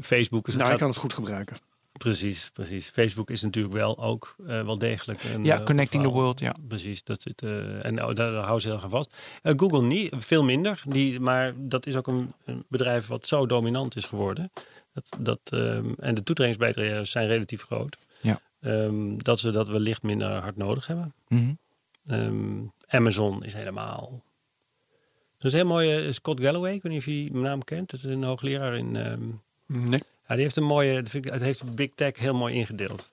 [0.01, 0.53] Facebook is...
[0.55, 1.57] Nou, ik gaat- kan het goed gebruiken.
[1.99, 2.89] Precies, precies.
[2.91, 5.45] Facebook is natuurlijk wel ook eh, wel degelijk een...
[5.45, 6.55] Ja, eh, connecting the world, ja.
[6.69, 9.15] Precies, dat zit, eh, en nou, daar, daar houden ze heel erg aan vast.
[9.43, 10.83] Eh, Google niet, veel minder.
[10.87, 14.53] Die, maar dat is ook een, een bedrijf wat zo dominant is geworden.
[14.95, 17.97] Dat, dat, ehm, en de toetredingsbijdragen zijn relatief groot.
[18.21, 18.41] Ja.
[18.61, 21.15] Ehm, dat ze dat wellicht minder hard nodig hebben.
[21.29, 21.53] Mhm.
[22.07, 24.23] Ehm, Amazon is helemaal...
[25.39, 26.73] Dat is een heel mooie Scott Galloway.
[26.75, 27.91] Ik weet niet of je die naam kent.
[27.91, 28.97] Dat is een hoogleraar in...
[28.97, 29.23] ehm,
[29.67, 30.03] Nee.
[30.29, 33.11] ja, die heeft een mooie, het heeft Big Tech heel mooi ingedeeld.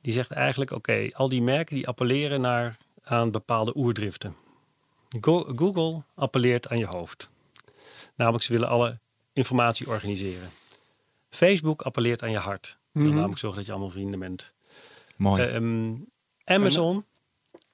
[0.00, 4.34] Die zegt eigenlijk, oké, al die merken die appelleren naar, aan bepaalde oerdriften.
[5.20, 7.28] Go- Google appelleert aan je hoofd.
[8.14, 8.98] Namelijk, ze willen alle
[9.32, 10.48] informatie organiseren.
[11.30, 12.78] Facebook appelleert aan je hart.
[12.92, 13.14] Wil Mhm.
[13.14, 14.52] namelijk zorgen dat je allemaal vrienden bent.
[15.16, 15.42] Mooi.
[15.42, 15.94] Ehm,
[16.44, 17.04] Amazon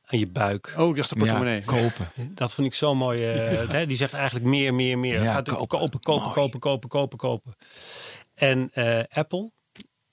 [0.05, 0.75] aan je buik.
[0.77, 1.61] Oh, ik dacht de portemonnee.
[1.61, 2.09] ja, kopen.
[2.35, 3.25] Dat vond ik zo mooi.
[3.33, 5.14] eh, hè, die zegt eigenlijk meer, meer, meer.
[5.14, 5.66] Ja, Het gaat kopen.
[5.79, 7.55] kopen, kopen, kopen, kopen, kopen, kopen.
[8.35, 9.51] En eh, Apple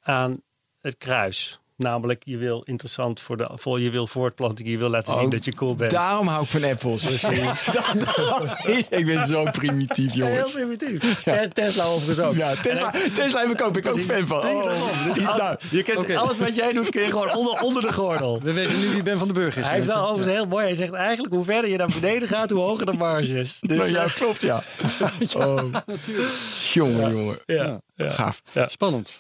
[0.02, 0.42] aan
[0.82, 1.60] het kruis.
[1.84, 5.30] Namelijk, je wil interessant voor de voor, je wil voortplanting, je wil laten zien Oh,
[5.32, 5.92] dat je cool bent.
[5.92, 7.02] Daarom hou ik van apples.
[7.74, 10.54] Dat- dat is- ik ben zo primitief, Heel jongens.
[10.54, 11.22] primitief.
[11.24, 12.36] Tes- Tesla overigens ook.
[12.36, 14.40] Ja, Tesla, Tesla heb ik ook, ik ook fan van.
[14.48, 14.66] Oh.
[15.38, 18.40] Nou, je kent alles wat jij doet, kun je gewoon onder, onder de gordel.
[18.42, 19.66] We weten nu wie Ben van den Burg is.
[19.66, 20.66] Hij heeft wel overigens heel mooi.
[20.66, 23.60] Hij zegt eigenlijk hoe verder je naar beneden gaat, hoe hoger de marges.
[23.60, 24.64] Dus nou, ja, eh, klopt, ja.
[25.38, 25.64] Oh.
[26.74, 27.40] Jongen, jongen.
[27.46, 28.10] ja, ja.
[28.10, 28.42] Gaaf.
[28.66, 29.20] Spannend.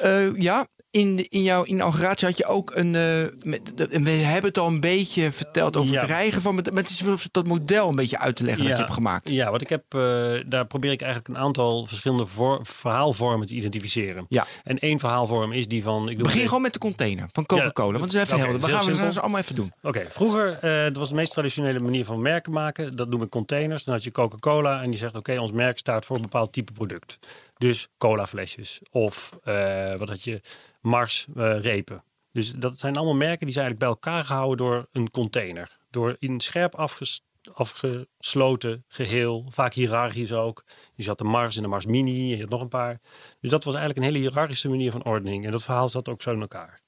[0.00, 2.94] Eh, ja, in, de- in jouw inauguratie had je ook een.
[2.94, 3.02] eh,
[3.42, 6.00] met, de- we hebben het al een beetje verteld over Ja.
[6.00, 6.54] het rijgen van.
[6.54, 9.30] Maar het is wel dat model een beetje uit te leggen dat je hebt gemaakt.
[9.30, 10.00] Ja, wat ik heb, eh,
[10.46, 14.26] daar probeer ik eigenlijk een aantal verschillende voor, verhaalvormen te identificeren.
[14.28, 14.46] Ja.
[14.64, 16.02] En één verhaalvorm is die van.
[16.08, 17.92] Ik doe Begin het- gewoon met de container van Coca-Cola.
[17.92, 18.60] Ja, want dat is even helder.
[18.60, 19.72] We gaan we ze allemaal even doen.
[19.82, 22.96] Oké, vroeger, eh dat was de meest traditionele manier van merken maken.
[22.96, 23.84] Dat noem ik containers.
[23.84, 26.72] Dan had je Coca-Cola en die zegt: Oké, ons merk staat voor een bepaald type
[26.72, 27.18] product.
[27.64, 30.40] Dus cola flesjes of eh, wat had je,
[30.80, 32.04] Mars eh, repen.
[32.32, 35.78] Dus dat zijn allemaal merken die zijn eigenlijk bij elkaar gehouden door een container.
[35.90, 40.64] Door in scherp afges- afgesloten geheel, vaak hiërarchisch ook.
[40.94, 43.00] Je had de Mars en de Mars Mini, je had nog een paar.
[43.40, 45.44] Dus dat was eigenlijk een hele hiërarchische manier van ordening.
[45.44, 46.80] En dat verhaal zat ook zo in elkaar.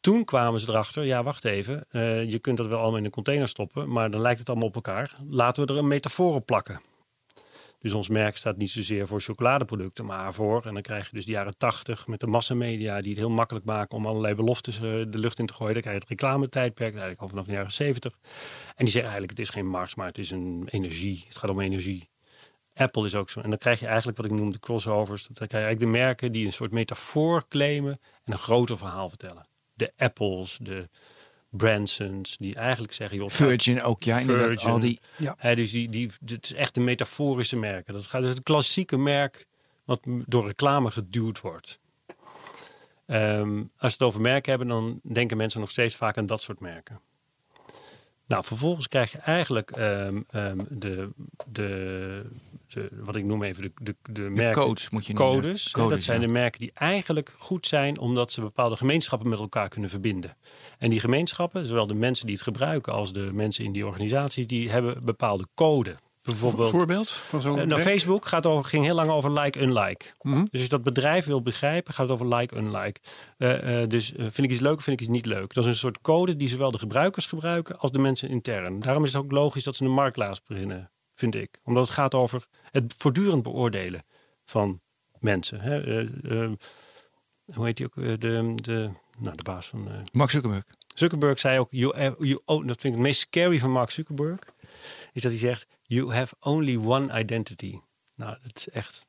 [0.00, 3.10] Toen kwamen ze erachter, ja wacht even, eh, je kunt dat wel allemaal in een
[3.10, 5.16] container stoppen, maar dan lijkt het allemaal op elkaar.
[5.28, 6.91] Laten we er een metafoor op plakken.
[7.82, 11.26] Dus ons merk staat niet zozeer voor chocoladeproducten, maar voor, en dan krijg je dus
[11.26, 14.82] de jaren tachtig met de massamedia die het heel makkelijk maken om allerlei beloftes eh,
[14.82, 15.72] de lucht in te gooien.
[15.72, 18.18] Dan krijg je het reclametijdperk, eigenlijk al vanaf de jaren zeventig.
[18.76, 21.24] En die zeggen eigenlijk, het is geen Mars, maar het is een energie.
[21.28, 22.10] Het gaat om energie.
[22.74, 23.40] Apple is ook zo.
[23.40, 25.26] En dan krijg je eigenlijk wat ik noem de crossovers.
[25.26, 29.08] Dan krijg je eigenlijk de merken die een soort metafoor claimen en een groter verhaal
[29.08, 29.46] vertellen.
[29.74, 30.88] De Apples, de
[31.56, 33.16] Bransons, die eigenlijk zeggen...
[33.16, 34.18] Joh, Virgin ook, ja.
[34.18, 34.70] Inderdaad, Virgin.
[34.70, 35.00] al die,
[35.36, 37.94] Hè, dus die, die, het is echt een metaforische merken.
[37.94, 39.46] Dat gaat dus het klassieke merk
[39.84, 41.78] wat door reclame geduwd wordt.
[43.06, 46.40] Ehm, als we het over merken hebben, dan denken mensen nog steeds vaak aan dat
[46.40, 47.00] soort merken.
[48.32, 51.10] Nou, vervolgens krijg je eigenlijk ehm, ehm, de,
[51.46, 52.24] de,
[52.68, 55.40] de, wat ik noem even de, de, de, merken, codes moet je noemen.
[55.40, 55.64] codes.
[55.64, 56.26] hè, Codes, dat zijn ja.
[56.26, 60.36] de merken die eigenlijk goed zijn omdat ze bepaalde gemeenschappen met elkaar kunnen verbinden.
[60.78, 64.46] En die gemeenschappen, zowel de mensen die het gebruiken als de mensen in die organisatie,
[64.46, 65.96] die hebben bepaalde code.
[66.24, 67.80] Bijvoorbeeld, Voorbeeld van zo'n eh, nou?
[67.80, 70.04] Facebook gaat over, ging heel lang over like-unlike.
[70.20, 70.40] Mhm.
[70.40, 73.00] Dus als je dat bedrijf wil begrijpen, gaat het over like-unlike.
[73.36, 75.54] Eh, eh, dus vind ik iets leuk of vind ik iets niet leuk?
[75.54, 78.80] Dat is een soort code die zowel de gebruikers gebruiken als de mensen intern.
[78.80, 81.58] Daarom is het ook logisch dat ze een marktplaats beginnen, vind ik.
[81.64, 84.02] Omdat het gaat over het voortdurend beoordelen
[84.44, 84.80] van
[85.18, 85.60] mensen.
[85.60, 86.06] Hè?
[87.54, 87.94] Hoe heet die ook?
[87.94, 89.88] De, de, nou, de baas van...
[90.12, 90.64] Max Zuckerberg.
[90.94, 94.38] Zuckerberg zei ook, you, you own, dat vind ik het meest scary van Mark Zuckerberg,
[95.12, 97.78] is dat hij zegt, you have only one identity.
[98.14, 99.06] Nou, dat is echt,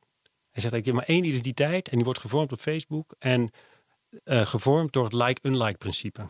[0.50, 3.50] hij zegt, ik heb maar één identiteit en die wordt gevormd op Facebook en
[4.24, 6.28] eh, gevormd door het like-unlike principe.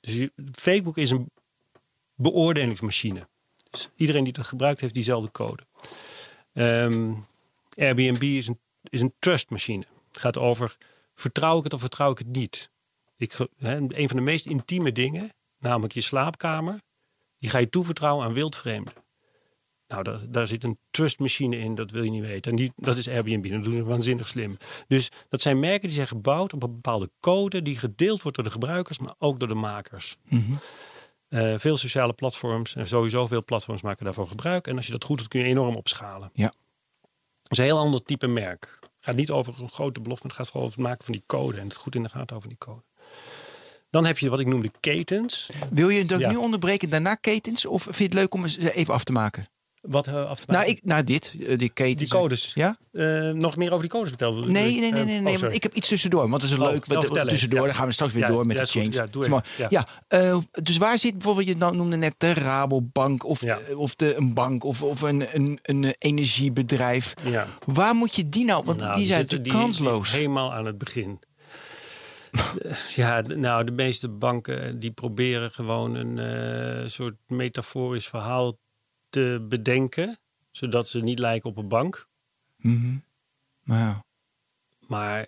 [0.00, 1.30] Dus Facebook is een
[2.14, 3.28] beoordelingsmachine.
[3.70, 5.62] Dus iedereen die dat gebruikt heeft diezelfde code.
[6.52, 7.12] Ehm,
[7.76, 9.86] Airbnb is een, is een trustmachine.
[10.08, 10.76] Het gaat over,
[11.14, 12.70] vertrouw ik het of vertrouw ik het niet?
[13.16, 16.80] Ik, een van de meest intieme dingen, namelijk je slaapkamer,
[17.40, 18.94] die ga je toevertrouwen aan wildvreemden.
[19.88, 22.50] Nou, daar, daar zit een trustmachine in, dat wil je niet weten.
[22.50, 24.56] En die, dat is Airbnb, dat doen ze waanzinnig slim.
[24.86, 27.62] Dus dat zijn merken die zijn gebouwd op een bepaalde code...
[27.62, 30.16] die gedeeld wordt door de gebruikers, maar ook door de makers.
[30.28, 30.52] Mhm.
[31.28, 34.66] Eh, veel sociale platforms en sowieso veel platforms maken daarvan gebruik.
[34.66, 36.30] En als je dat goed doet, kun je enorm opschalen.
[36.32, 36.52] Ja.
[37.42, 38.78] Dat is een heel ander type merk.
[38.80, 41.22] Het gaat niet over een grote belofte, het gaat gewoon over het maken van die
[41.26, 41.58] code.
[41.58, 42.82] En het goed in de gaten over die code.
[43.90, 45.50] Dan heb je wat ik noemde ketens.
[45.70, 46.30] Wil je dat Ja.
[46.30, 47.66] nu onderbreken, daarna ketens?
[47.66, 49.44] Of vind je het leuk om eens even af te maken?
[49.80, 50.72] Wat eh, af te Nou, maken?
[50.76, 51.96] ik, nou dit, eh, die ketens.
[52.10, 52.50] die codes.
[52.54, 52.74] Ja?
[52.92, 54.50] Eh, nog meer over die codes vertellen?
[54.52, 56.20] Nee, nee, nee, Eh, nee, oh, nee want ik heb iets tussendoor.
[56.20, 56.86] Want dat is een Oh, leuk.
[56.86, 57.66] nou, wat- tussendoor, Ja.
[57.66, 58.92] dan gaan we straks weer Ja, door met de change.
[58.92, 59.42] Ja, doe mooi.
[59.68, 59.86] Ja.
[60.08, 64.14] Eh, dus waar zit bijvoorbeeld, je nou noemde net de Rabobank of, eh, of de,
[64.14, 67.14] een bank of, of een, een, een eh, energiebedrijf.
[67.24, 67.46] Ja.
[67.66, 68.62] Waar moet je die nou?
[68.66, 70.12] Want Nou, die zijn natuurlijk kansloos.
[70.12, 71.18] helemaal aan het begin.
[72.94, 78.58] ja, nou, de meeste banken die proberen gewoon een eh, soort metaforisch verhaal
[79.08, 80.18] te bedenken,
[80.50, 82.06] zodat ze niet lijken op een bank.
[82.56, 82.96] Mhm.
[83.62, 84.04] Maar ja.
[84.86, 85.26] Maar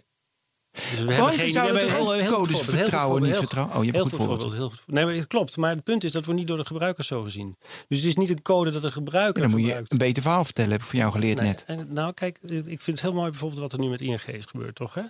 [0.70, 3.76] dus we Banken hebben geen zouden heel- heel codes voorbeeld, vertrouwen, niet vertrouwen?
[3.76, 4.52] Oh, je hebt heel goed voorbeeld.
[4.52, 4.82] Heel goed.
[4.86, 5.56] Nee, maar het klopt.
[5.56, 7.56] Maar het punt is dat we niet door de gebruikers zo gezien.
[7.88, 9.92] Dus het is niet een code dat de gebruiker Dan moet je gebruikt.
[9.92, 11.64] een beter verhaal vertellen, heb ik van jou geleerd Nee, net.
[11.66, 14.44] En, nou, kijk, ik vind het heel mooi bijvoorbeeld wat er nu met ING is
[14.44, 14.94] gebeurd, toch?
[14.94, 15.02] Hè?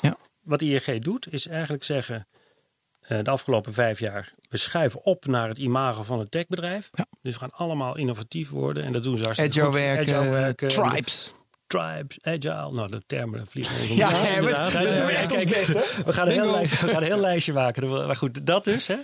[0.00, 0.16] Ja.
[0.42, 2.26] Wat ING doet, is eigenlijk zeggen:
[3.00, 6.90] eh, de afgelopen vijf jaar, we schuiven op naar het imago van het techbedrijf.
[6.92, 7.06] Ja.
[7.22, 8.82] Dus we gaan allemaal innovatief worden.
[8.84, 11.34] En dat doen ze hartstikke Agile werken, Agile werken, tribes.
[11.66, 12.72] Tribes, agile.
[12.72, 13.96] Nou, de termen vliegen even om.
[13.96, 16.04] Ja, hè, we- doen Ja, echt ons best, hè?
[16.04, 17.88] We gaan een heel, we gaan een heel lijstje maken.
[18.06, 18.86] Maar goed, dat dus.
[18.86, 18.96] Hè.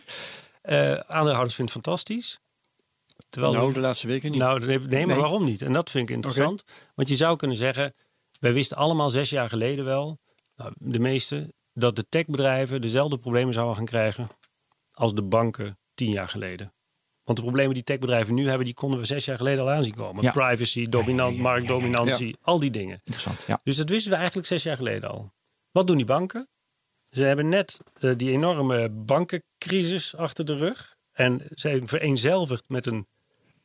[0.62, 2.38] Eh aandeelhouders vinden het fantastisch.
[3.28, 4.40] Terwijl Nou, de laatste weken niet.
[4.40, 5.06] nou, nee, maar Nee.
[5.06, 5.62] waarom niet?
[5.62, 6.64] En dat vind ik interessant.
[6.94, 7.94] Want je zou kunnen zeggen,
[8.40, 10.18] wij wisten allemaal zes jaar geleden wel,
[10.58, 14.28] nou, de meeste, dat de techbedrijven dezelfde problemen zouden gaan krijgen
[14.92, 16.72] als de banken tien jaar geleden.
[17.24, 19.94] Want de problemen die techbedrijven nu hebben, die konden we zes jaar geleden al aanzien
[19.94, 20.22] komen.
[20.22, 20.30] Ja.
[20.30, 23.00] Privacy, dominant, marktdominantie, al die dingen.
[23.04, 23.60] Interessant, ja.
[23.62, 25.32] Dus dat wisten we eigenlijk zes jaar geleden al.
[25.70, 26.48] Wat doen die banken?
[27.10, 30.96] Ze hebben net eh, die enorme bankencrisis achter de rug.
[31.12, 33.06] En zijn vereenzelvigd met een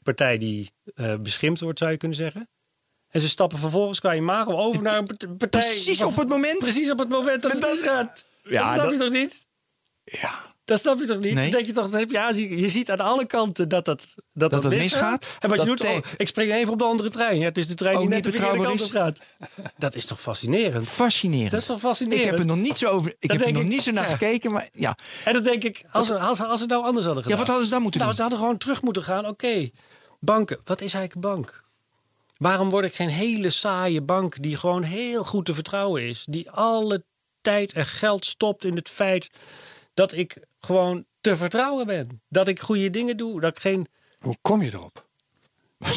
[0.03, 2.49] partij die eh beschimpt wordt, zou je kunnen zeggen.
[3.13, 5.61] En ze stappen vervolgens qua imago over naar een part- partij...
[5.61, 6.57] Precies op het moment.
[6.57, 8.25] Precies op het moment dat het misgaat.
[8.43, 9.45] Ja, dat snap dat- je toch niet?
[10.03, 10.51] Ja.
[10.65, 11.33] Dat snap je toch niet?
[11.33, 11.43] Nee.
[11.43, 12.57] Dan denk je toch, dat heb je aanzien.
[12.57, 14.03] Je ziet aan alle kanten dat dat,
[14.33, 15.31] dat, Dat het misgaat.
[15.39, 17.39] En wat je doet, oh, ik spring even op de andere trein.
[17.39, 19.13] Ja, het is de trein die net niet de verkeerde kant op betrouwbaar
[19.57, 19.73] gaat.
[19.77, 20.87] Dat is toch fascinerend?
[20.87, 21.51] Fascinerend.
[21.51, 22.29] Dat is toch ik fascinerend?
[22.29, 23.15] heb er nog niet zo over.
[23.19, 24.11] Ik heb er nog ik, niet zo naar ja.
[24.15, 24.97] gekeken, maar ja.
[25.25, 27.37] En dan denk ik, als, als, als ze het nou anders hadden Ja, gedaan.
[27.37, 28.17] wat hadden ze dan moeten nou, doen?
[28.17, 29.27] ze hadden gewoon terug moeten gaan.
[29.27, 29.69] Oké,
[30.19, 30.59] banken.
[30.63, 31.63] Wat is eigenlijk een bank?
[32.43, 36.25] Waarom word ik geen hele saaie bank die gewoon heel goed te vertrouwen is?
[36.29, 37.03] Die alle
[37.41, 39.29] tijd en geld stopt in het feit
[39.93, 42.21] dat ik gewoon te vertrouwen ben.
[42.29, 43.39] Dat ik goede dingen doe.
[43.41, 43.87] Dat ik geen...
[44.19, 45.05] Hoe kom je erop?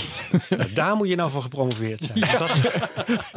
[0.48, 2.20] Nou, daar moet je nou voor gepromoveerd zijn.
[2.38, 2.56] Dat-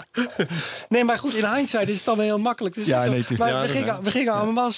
[0.89, 2.75] nee, maar goed, in hindsight is het dan wel heel makkelijk.
[2.75, 4.33] Dus Ja, nee, maar Ja, we, gingen, we gingen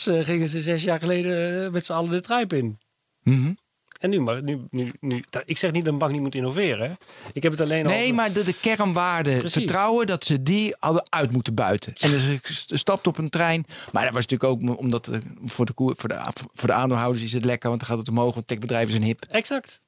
[0.08, 2.78] eh, gingen ze zes jaar geleden eh, met z'n allen de trijp in.
[3.24, 3.54] Mhm.
[4.02, 6.97] En nu, maar nu, nu, nu, ik zeg niet dat een bank niet moet innoveren.
[7.34, 8.16] Ik heb het alleen Nee, over...
[8.16, 9.54] maar de, de kernwaarde Precies.
[9.54, 11.93] vertrouwen dat ze die hadden uit moeten buiten.
[11.99, 13.66] En dus ik st- stapte op een trein.
[13.91, 16.20] Maar dat was natuurlijk ook omdat eh, voor de, koer, voor, de,
[16.54, 18.34] voor de aandeelhouders is het lekker, want dan gaat het omhoog.
[18.34, 19.26] Want techbedrijven zijn hip.
[19.30, 19.80] Exact.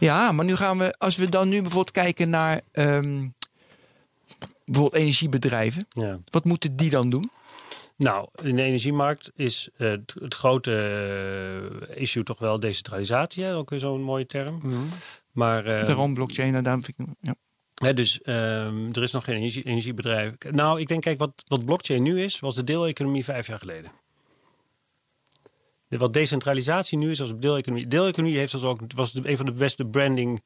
[0.00, 3.26] Ja, maar nu gaan we, als we dan nu bijvoorbeeld kijken naar ehm,
[4.64, 5.86] bijvoorbeeld energiebedrijven.
[5.90, 6.18] Ja.
[6.30, 7.30] Wat moeten die dan doen?
[7.98, 10.72] Nou, in de energiemarkt is eh, het, het grote
[11.90, 13.44] eh, issue toch wel decentralisatie.
[13.44, 13.56] Hè?
[13.56, 14.60] Ook weer zo'n mooie term.
[15.32, 17.06] Maar, eh, Daarom blockchain, daarom vind ik.
[17.20, 17.34] Ja.
[17.74, 20.34] Hè, dus ehm, er is nog geen energie, energiebedrijf.
[20.50, 23.90] Nou, ik denk, kijk, wat, wat blockchain nu is, was de deeleconomie vijf jaar geleden.
[25.88, 27.86] De, wat decentralisatie nu is, als deeleconomie.
[27.86, 30.42] Deeleconomie heeft als ook, was een van de beste branding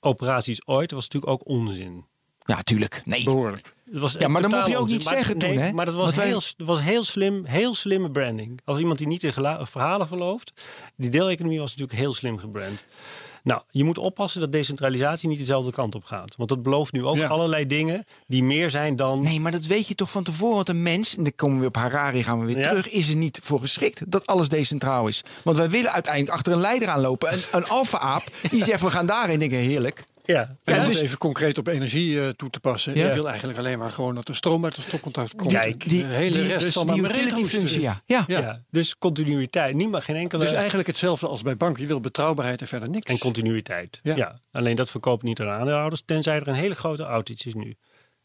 [0.00, 0.88] operaties ooit.
[0.88, 2.04] Dat was natuurlijk ook onzin.
[2.44, 3.02] Ja, tuurlijk.
[3.04, 3.24] Nee.
[3.24, 3.72] Behoorlijk.
[3.92, 5.72] Het was Ja, maar dat mocht je ook niet Maar- zeggen nee, toen, hè?
[5.72, 8.60] Maar dat was, Want heel, was heel slim, heel slimme branding.
[8.64, 9.32] Als iemand die niet in
[9.62, 10.52] verhalen gelooft.
[10.96, 12.84] Die deeleconomie was natuurlijk heel slim gebrand.
[13.44, 16.36] Nou, je moet oppassen dat decentralisatie niet dezelfde kant op gaat.
[16.36, 17.26] Want dat belooft nu ook Ja.
[17.26, 19.22] allerlei dingen die meer zijn dan...
[19.22, 20.54] Nee, maar dat weet je toch van tevoren.
[20.54, 22.68] Want een mens, en dan komen we op Harari, gaan we weer Ja.
[22.68, 25.22] terug, is er niet voor geschikt dat alles decentraal is.
[25.44, 27.32] Want wij willen uiteindelijk achter een leider aanlopen.
[27.32, 29.38] Een, een alfa-aap die zegt we gaan daarin.
[29.38, 30.04] Denken heerlijk.
[30.24, 32.94] Ja, En Ja, om dus- het even concreet op energie eh, toe te passen.
[32.94, 33.08] Ja.
[33.08, 35.52] Je wil eigenlijk alleen maar gewoon dat er stroom uit het stopcontact komt.
[35.52, 37.48] Kijk, de hele die, rest dus zal die utility roosteren.
[37.48, 38.00] functie, ja.
[38.06, 38.24] ja.
[38.26, 38.40] ja.
[38.40, 38.62] Ja.
[38.70, 39.74] dus continuïteit.
[39.74, 40.44] Niemand, geen enkele...
[40.44, 41.82] Dus eigenlijk hetzelfde als bij banken.
[41.82, 43.10] Je wil betrouwbaarheid en verder niks.
[43.10, 44.00] en continuïteit.
[44.02, 44.16] Ja.
[44.16, 44.38] Ja.
[44.52, 46.02] Alleen dat verkoopt niet aan aandeelhouders.
[46.04, 47.76] Tenzij er een hele grote outage is nu.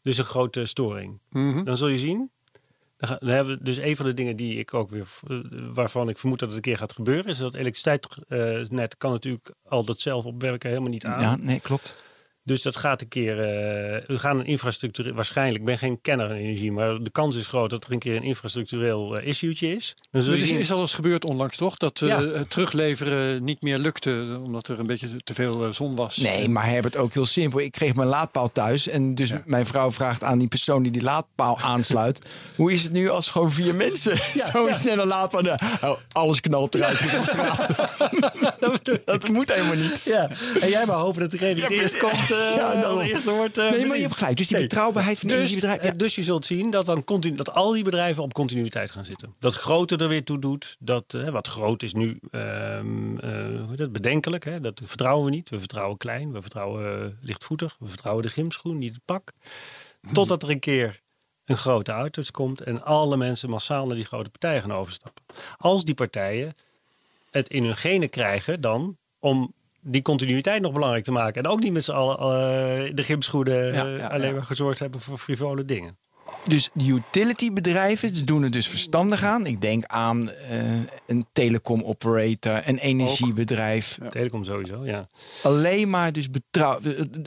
[0.02, 1.20] Dus een grote storing.
[1.30, 1.64] Mhm.
[1.64, 2.30] Dan zul je zien
[2.98, 5.38] Dan hebben we dus een van de dingen die ik ook weer, eh,
[5.72, 9.84] waarvan ik vermoed dat het een keer gaat gebeuren, is dat elektriciteitsnet kan natuurlijk al
[9.84, 11.20] dat zelf opwerken helemaal niet aan.
[11.20, 12.07] Ja, nee, klopt.
[12.48, 16.30] Dus dat gaat een keer, eh, we gaan een infrastructuur, waarschijnlijk, ik ben geen kenner
[16.30, 19.76] in energie, maar de kans is groot dat er een keer een infrastructureel uh, issue'tje
[19.76, 19.94] is.
[20.12, 21.76] Zul Er is, is al eens gebeurd onlangs toch?
[21.76, 22.20] Dat eh, Ja.
[22.22, 24.38] het terugleveren niet meer lukte.
[24.44, 26.16] Omdat er een beetje te veel zon was.
[26.16, 27.60] Nee, maar Herbert, ook heel simpel.
[27.60, 28.88] Ik kreeg mijn laadpaal thuis.
[28.88, 32.26] En dus mijn vrouw vraagt aan die persoon die die laadpaal aansluit.
[32.56, 34.18] hoe is het nu als gewoon vier mensen
[34.52, 35.56] zo'n snelle laadpaal...
[35.82, 37.66] Oh, alles knalt eruit straat.
[39.04, 40.00] dat moet helemaal niet.
[40.04, 40.30] Ja,
[40.60, 42.98] en jij maar hopen dat degene die het eerst komt, Ja, daarom.
[42.98, 43.58] als eerste wordt.
[43.58, 44.36] eh, Nee, maar je hebt gelijk.
[44.36, 44.66] Dus die Nee.
[44.66, 45.88] betrouwbaarheid van Dus, energiebedrijven...
[45.88, 49.04] eh, dus je zult zien dat, dan continu, dat al die bedrijven op continuïteit gaan
[49.04, 49.34] zitten.
[49.38, 50.76] Dat grote er weer toe doet.
[50.78, 54.44] Dat, eh, wat groot is nu ehm, eh, dat, bedenkelijk.
[54.44, 54.60] Hè?
[54.60, 55.48] Dat vertrouwen we niet.
[55.48, 56.32] We vertrouwen klein.
[56.32, 57.76] We vertrouwen eh, lichtvoetig.
[57.78, 59.32] We vertrouwen de gymschoen, niet het pak.
[60.12, 61.00] Totdat er een keer
[61.44, 65.24] een grote auto komt en alle mensen massaal naar die grote partijen gaan overstappen.
[65.56, 66.54] Als die partijen
[67.30, 71.42] het in hun genen krijgen dan om die continuïteit nog belangrijk te maken.
[71.42, 74.78] En ook niet met z'n allen eh, de gymschoenen Ja, eh, ja, alleen maar gezorgd
[74.78, 75.98] hebben voor frivole dingen.
[76.44, 79.46] Dus utilitybedrijven ze doen er dus verstandig aan.
[79.46, 80.58] Ik denk aan eh,
[81.06, 83.98] een telecom operator, een energiebedrijf.
[84.10, 85.08] Telecom sowieso, ja.
[85.42, 86.78] Alleen maar dus, betrouw,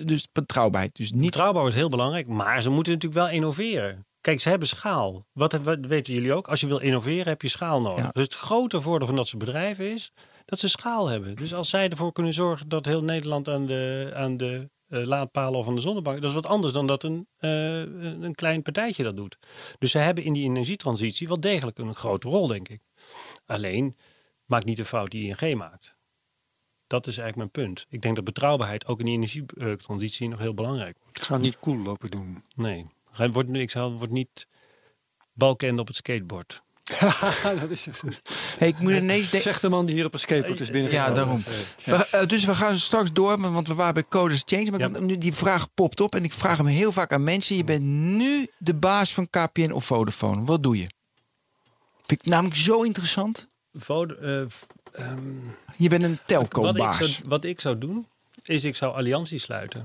[0.03, 0.95] dus betrouwbaarheid.
[0.95, 4.05] Dus niet Betrouwbaar is heel belangrijk, maar ze moeten natuurlijk wel innoveren.
[4.21, 5.25] Kijk, ze hebben schaal.
[5.31, 6.47] Wat, wat weten jullie ook?
[6.47, 8.03] Als je wil innoveren, heb je schaal nodig.
[8.03, 8.09] Ja.
[8.13, 10.11] Dus het grote voordeel van dat soort bedrijven is
[10.51, 11.35] dat ze schaal hebben.
[11.35, 15.59] Dus als zij ervoor kunnen zorgen dat heel Nederland aan de, aan de eh, laadpalen
[15.59, 17.79] of aan de zonnebank, dat is wat anders dan dat een, eh,
[18.21, 19.37] een klein partijtje dat doet.
[19.77, 22.81] Dus ze hebben in die energietransitie wel degelijk een grote rol, denk ik.
[23.45, 23.97] Alleen,
[24.45, 25.95] maak niet de fout die ING maakt.
[26.87, 27.85] Dat is eigenlijk mijn punt.
[27.89, 31.21] Ik denk dat betrouwbaarheid ook in die energietransitie nog heel belangrijk wordt.
[31.21, 32.43] Ga niet cool lopen doen.
[32.55, 32.87] Nee,
[33.31, 34.47] wordt, ik zou, wordt niet
[35.33, 36.63] balkend op het skateboard.
[37.61, 37.87] dat is
[38.57, 39.41] Hey, ik moet ineens denken.
[39.41, 40.91] Zegt de man die hier op een skateboard is binnen.
[40.91, 41.43] Ja, daarom.
[41.83, 44.71] We- eh, dus we gaan straks door, want- we waren bij Coders Change.
[44.71, 44.87] Maar Ja.
[44.87, 47.55] nu die vraag popt op en ik vraag hem heel vaak aan mensen.
[47.55, 50.43] Je bent nu de baas van KPN of Vodafone.
[50.43, 50.87] Wat doe je?
[52.05, 53.49] Vind ik namelijk zo interessant.
[53.73, 54.39] Vod- eh,
[54.91, 55.19] ehm,
[55.77, 57.19] Je bent een telco-baas.
[57.27, 58.07] wat ik zou doen,
[58.43, 59.83] is ik zou allianties sluiten.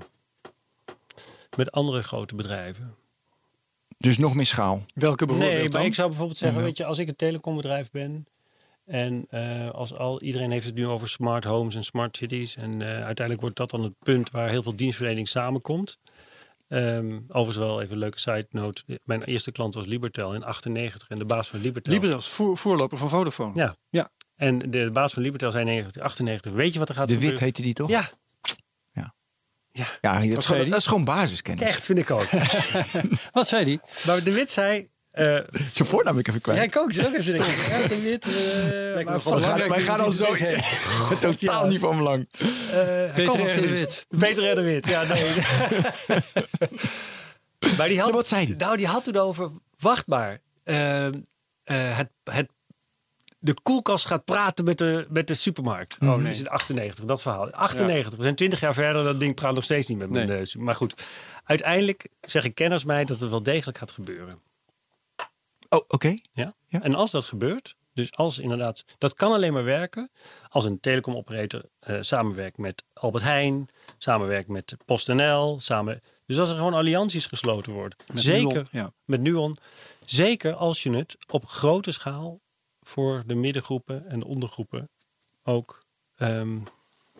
[1.57, 2.94] Met andere grote bedrijven.
[3.99, 4.84] Dus nog meer schaal.
[4.94, 5.84] Welke bijvoorbeeld Nee, maar dan?
[5.84, 8.26] ik zou bijvoorbeeld zeggen, weet je, als ik een telecombedrijf ben
[8.84, 12.82] en eh, als al iedereen heeft het nu over smart homes en smart cities en
[12.82, 15.99] eh, uiteindelijk wordt dat dan het punt waar heel veel dienstverlening samenkomt.
[16.68, 18.82] Ehm overigens wel even een leuke side note.
[19.05, 21.92] Mijn eerste klant was Libertel in 98 en de baas van Libertel.
[21.92, 23.53] Libertel als voor, voorloper van Vodafone.
[23.55, 23.76] Ja.
[23.90, 24.11] Ja.
[24.36, 27.22] En de baas van Libertel zei in 1998, weet je wat er gaat De Wit
[27.22, 27.44] gebeuren?
[27.44, 27.88] heette die toch?
[27.90, 28.11] Ja,
[30.01, 30.70] Ja, dat, is, zei gewoon, die?
[30.70, 31.68] dat is gewoon basiskennis.
[31.68, 32.27] echt vind ik ook.
[33.33, 33.81] Wat zei die?
[34.07, 34.89] maar de Wit zei...
[35.11, 35.39] eh
[35.72, 36.59] Zijn voornaam ben ik even kwijt.
[36.59, 36.91] ja, ik ook.
[36.91, 37.37] Is ook even
[37.83, 38.24] ja, de Wit.
[38.24, 40.35] eh, maar wel wij gaan al zo
[41.20, 42.29] totaal niet van belang.
[42.39, 42.47] eh,
[42.77, 43.61] hij Peter R.
[43.61, 43.68] de.
[43.68, 44.07] Wit.
[44.18, 44.55] Peter R.
[44.55, 45.35] de Wit, ja, nee.
[47.77, 48.57] maar die had, Ja, wat zei die?
[48.57, 50.39] Nou, die had toen over, wacht maar.
[50.64, 51.12] eh, eh,
[51.97, 52.49] het, het,
[53.47, 55.99] de koelkast gaat praten met de, met de supermarkt.
[56.01, 57.51] Oh nee, is in 98, dat verhaal.
[57.51, 60.57] 98, we zijn 20 jaar verder, dat ding praat nog steeds niet met mijn neus.
[60.57, 61.05] Maar goed,
[61.44, 64.40] uiteindelijk zeggen kenners mij dat het wel degelijk gaat gebeuren.
[65.68, 66.14] Oh, oké.
[66.32, 66.55] Ja?
[66.66, 66.82] Ja.
[66.82, 70.11] En als dat gebeurt, dus als inderdaad, dat kan alleen maar werken
[70.49, 73.68] als een telecomoperator eh samenwerkt met Albert Heijn,
[73.99, 76.03] samenwerkt met PostNL, samen.
[76.26, 77.99] Dus als er gewoon allianties gesloten worden.
[78.12, 78.92] Met zeker Nuon, ja.
[79.05, 79.59] met Nuon.
[80.05, 82.40] Zeker als je het op grote schaal
[82.87, 84.91] voor de middengroepen en de ondergroepen
[85.43, 85.84] ook
[86.16, 86.59] ehm,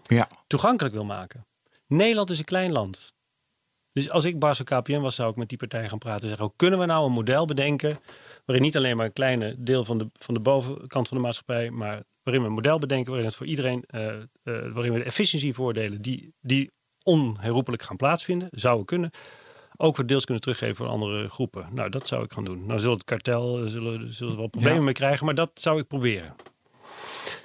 [0.03, 0.29] Ja.
[0.47, 1.47] toegankelijk wil maken.
[1.87, 3.15] Nederland is een klein land.
[3.93, 6.23] Dus als ik van KPN was, zou ik met die partij gaan praten.
[6.23, 7.99] En zeggen, hoe kunnen we nou een model bedenken...
[8.45, 11.71] waarin niet alleen maar een kleine deel van de, van de bovenkant van de maatschappij...
[11.71, 13.85] maar waarin we een model bedenken waarin het voor iedereen...
[13.87, 16.71] eh, eh, waarin we de efficiëntievoordelen die, die
[17.03, 18.49] onherroepelijk gaan plaatsvinden...
[18.51, 19.11] zouden kunnen,
[19.77, 21.69] ook voor deels kunnen teruggeven voor andere groepen.
[21.73, 22.67] Nou, dat zou ik gaan doen.
[22.67, 24.85] Nou, zullen het kartel, eh, zullen, zullen wel problemen Ja.
[24.85, 25.25] mee krijgen...
[25.27, 26.35] maar dat zou ik proberen.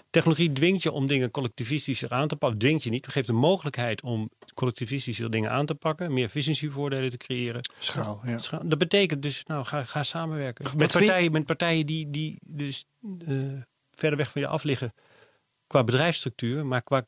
[0.09, 2.59] Technologie dwingt je om dingen collectivistischer aan te pakken.
[2.59, 3.05] Dwingt je niet.
[3.05, 6.13] Het geeft de mogelijkheid om collectivistischer dingen aan te pakken.
[6.13, 7.61] Meer efficiëntievoordelen te creëren.
[7.79, 8.37] Schaal, ja.
[8.63, 10.65] Dat betekent dus, nou, ga, ga samenwerken.
[10.77, 12.85] Met partijen, met partijen die, die dus
[13.27, 13.35] eh,
[13.91, 14.93] verder weg van je af liggen.
[15.67, 17.05] Qua bedrijfsstructuur, maar qua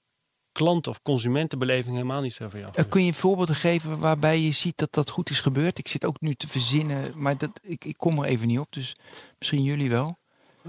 [0.54, 2.72] klant- of consumentenbeleving helemaal niet zo van jou.
[2.76, 5.78] Eh, kun je voorbeelden geven waarbij je ziet dat dat goed is gebeurd?
[5.78, 8.68] Ik zit ook nu te verzinnen, maar dat, ik, ik kom er even niet op.
[8.74, 8.96] Dus
[9.40, 10.18] misschien jullie wel.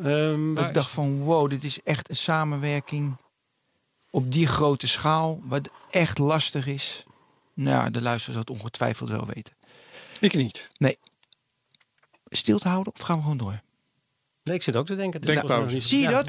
[0.03, 3.17] Ehm, Dat waar ik dacht van wow, dit is echt een samenwerking
[4.11, 5.41] op die grote schaal.
[5.45, 7.05] Wat echt lastig is.
[7.55, 9.55] Nou, de luisteraar zal het ongetwijfeld wel weten.
[10.21, 10.69] Ik niet.
[12.29, 13.61] stil te houden of gaan we gewoon door?
[14.43, 15.21] Nee, ik zit ook te denken.
[15.21, 15.75] Denkpauze.
[15.75, 16.27] niet- Zie je ja, dat?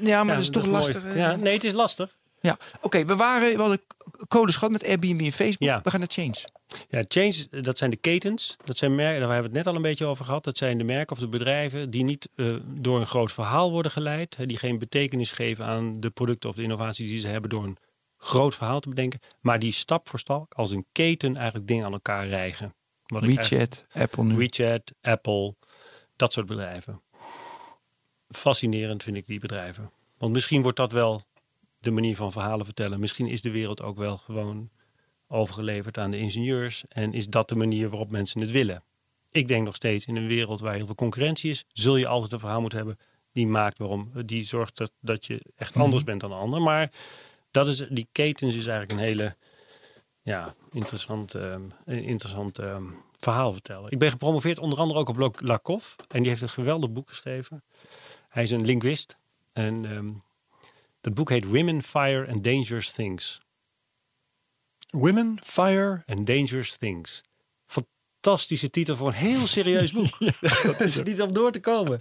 [0.00, 1.04] Ja, maar dat is toch lastig.
[1.04, 1.16] eh.
[1.16, 2.16] Ja, nee, het is lastig.
[2.46, 3.04] Ja, oké.
[3.04, 3.80] we waren we hadden
[4.28, 5.68] codes gehad met Airbnb en Facebook.
[5.68, 5.80] Ja.
[5.82, 6.44] We gaan naar Change.
[6.88, 8.56] Ja, chains, eh, dat zijn de ketens.
[8.64, 10.44] Dat zijn merken, daar hebben we het net al een beetje over gehad.
[10.44, 13.92] Dat zijn de merken of de bedrijven die niet eh, door een groot verhaal worden
[13.92, 14.36] geleid.
[14.48, 17.76] Die geen betekenis geven aan de producten of de innovaties die ze hebben door een
[18.16, 19.20] groot verhaal te bedenken.
[19.40, 22.74] Maar die stap voor stap als een keten eigenlijk dingen aan elkaar rijgen.
[23.06, 24.36] Wat WeChat, Apple nu.
[24.36, 25.54] WeChat, Apple,
[26.16, 27.02] dat soort bedrijven.
[28.28, 29.90] Fascinerend vind ik die bedrijven.
[30.18, 31.22] Want misschien wordt dat wel
[31.86, 33.00] de manier van verhalen vertellen.
[33.00, 34.70] Misschien is de wereld ook wel gewoon
[35.28, 36.84] overgeleverd aan de ingenieurs.
[36.88, 38.82] En is dat de manier waarop mensen het willen.
[39.30, 42.32] Ik denk nog steeds in een wereld waar heel veel concurrentie is, zul je altijd
[42.32, 42.98] een verhaal moeten hebben
[43.36, 46.62] die maakt waarom, die zorgt dat, dat je echt anders bent dan de ander.
[46.62, 46.90] Maar
[47.50, 49.36] dat is, die ketens is eigenlijk een hele
[50.22, 52.84] ja, interessant, ehm, interessant ehm,
[53.16, 53.90] verhaal vertellen.
[53.90, 55.96] Ik ben gepromoveerd onder andere ook op Lak- Lakoff.
[56.08, 57.62] En die heeft een geweldig boek geschreven.
[58.28, 59.16] Hij is een linguist.
[59.52, 60.08] En ehm,
[61.00, 63.40] dat boek heet Women, Fire and Dangerous Things.
[64.90, 66.02] Women, Fire.
[66.06, 67.22] And Dangerous Things.
[67.66, 70.18] Fantastische titel voor een heel serieus boek.
[70.62, 71.98] dat is niet om door te komen.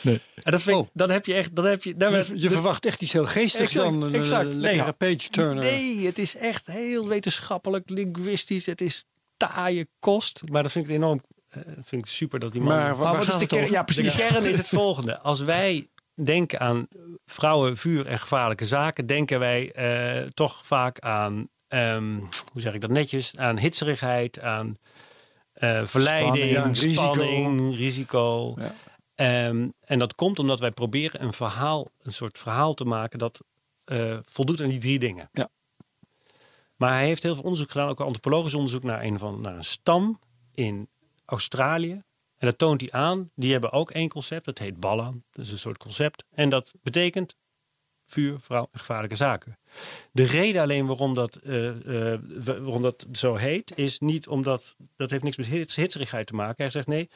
[0.00, 0.20] Nee.
[0.42, 2.86] En dat vind ik, dan heb je echt, dan heb je, dan Je, je verwacht
[2.86, 4.48] echt iets heel geestigs Exact, dan een exact.
[4.48, 4.60] eh, Nee.
[4.60, 5.64] lekkere page turner.
[5.64, 8.66] Nee, het is echt heel wetenschappelijk, linguïstisch.
[8.66, 9.04] Het is
[9.36, 10.42] taaie kost.
[10.50, 12.76] Maar dat vind ik enorm, eh, vind ik super dat die man.
[12.76, 13.70] Maar wat is de kern?
[13.70, 14.16] Ja, De precies.
[14.16, 15.18] kern is het volgende.
[15.18, 15.86] Als wij
[16.24, 16.88] denken aan
[17.24, 22.16] vrouwen, vuur en gevaarlijke zaken, denken wij eh, toch vaak aan, ehm,
[22.52, 24.76] hoe zeg ik dat netjes, aan hitserigheid, aan
[25.52, 27.74] eh, verleiding, Spanning, risico.
[27.74, 28.54] risico.
[28.56, 28.74] Ja.
[29.14, 33.44] Ehm, en dat komt omdat wij proberen een verhaal, een soort verhaal te maken dat
[33.84, 35.28] eh, voldoet aan die drie dingen.
[35.32, 35.48] Ja.
[36.76, 39.64] Maar hij heeft heel veel onderzoek gedaan, ook antropologisch onderzoek naar een, van, naar een
[39.64, 40.20] stam
[40.54, 40.88] in
[41.24, 42.02] Australië.
[42.38, 43.28] En dat toont hij aan.
[43.34, 45.22] Die hebben ook één concept, dat heet Ballan.
[45.30, 46.24] Dat is een soort concept.
[46.30, 47.36] En dat betekent
[48.06, 49.58] vuur, vrouw en gevaarlijke zaken.
[50.12, 55.10] De reden alleen waarom dat, eh, eh, waarom dat zo heet, is niet omdat dat
[55.10, 56.62] heeft niks met hits, hitserigheid te maken.
[56.62, 57.08] Hij zegt nee,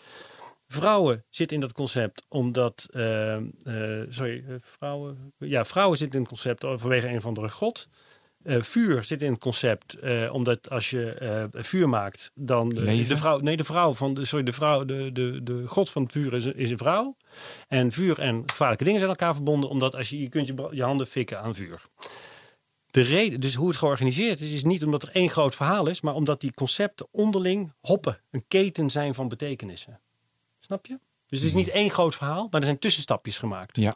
[0.67, 3.39] vrouwen zitten in dat concept omdat, eh,
[4.09, 7.89] sorry, vrouwen, ja, vrouwen zitten in het concept vanwege een of andere god.
[8.45, 12.85] Eh, vuur zit in het concept, eh, omdat als je eh, vuur maakt, dan de,
[13.09, 16.03] de vrouw, nee, de vrouw van, de, sorry, de vrouw, de, de, de god van
[16.03, 17.17] het vuur is, een- is een vrouw.
[17.69, 20.69] En vuur en gevaarlijke dingen zijn aan elkaar verbonden, omdat als je, je kunt je,
[20.71, 21.83] je handen fikken aan vuur.
[22.91, 26.01] De reden, dus hoe het georganiseerd is, is niet omdat er één groot verhaal is,
[26.01, 30.01] maar omdat die concepten onderling hoppen, een keten zijn van betekenissen.
[30.61, 30.99] Snap je?
[31.27, 33.77] Dus het is niet één groot verhaal, maar er zijn tussenstapjes gemaakt.
[33.77, 33.95] Ja.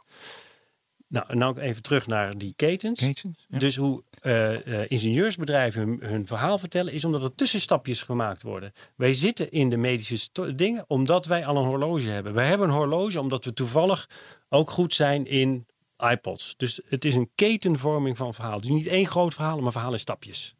[1.07, 2.99] Nou, en nou even terug naar die ketens.
[2.99, 3.57] Ketens, ja.
[3.57, 8.73] Dus hoe eh, eh, ingenieursbedrijven hun, hun verhaal vertellen, is omdat er tussenstapjes gemaakt worden.
[8.95, 12.33] Wij zitten in de medische dingen omdat wij al een horloge hebben.
[12.33, 14.09] Wij hebben een horloge omdat we toevallig
[14.49, 15.65] ook goed zijn in
[16.11, 16.53] iPods.
[16.57, 18.59] Dus het is een ketenvorming van verhaal.
[18.59, 20.55] Dus niet één groot verhaal, maar verhaal in stapjes.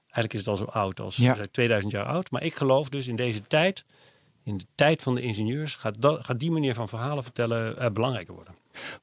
[0.00, 1.30] Eigenlijk is het al zo oud als Ja.
[1.30, 2.30] we zijn 2000 jaar oud.
[2.30, 3.84] Maar ik geloof dus in deze tijd,
[4.44, 7.90] in de tijd van de ingenieurs, gaat, dat, gaat die manier van verhalen vertellen eh,
[7.90, 8.54] belangrijker worden.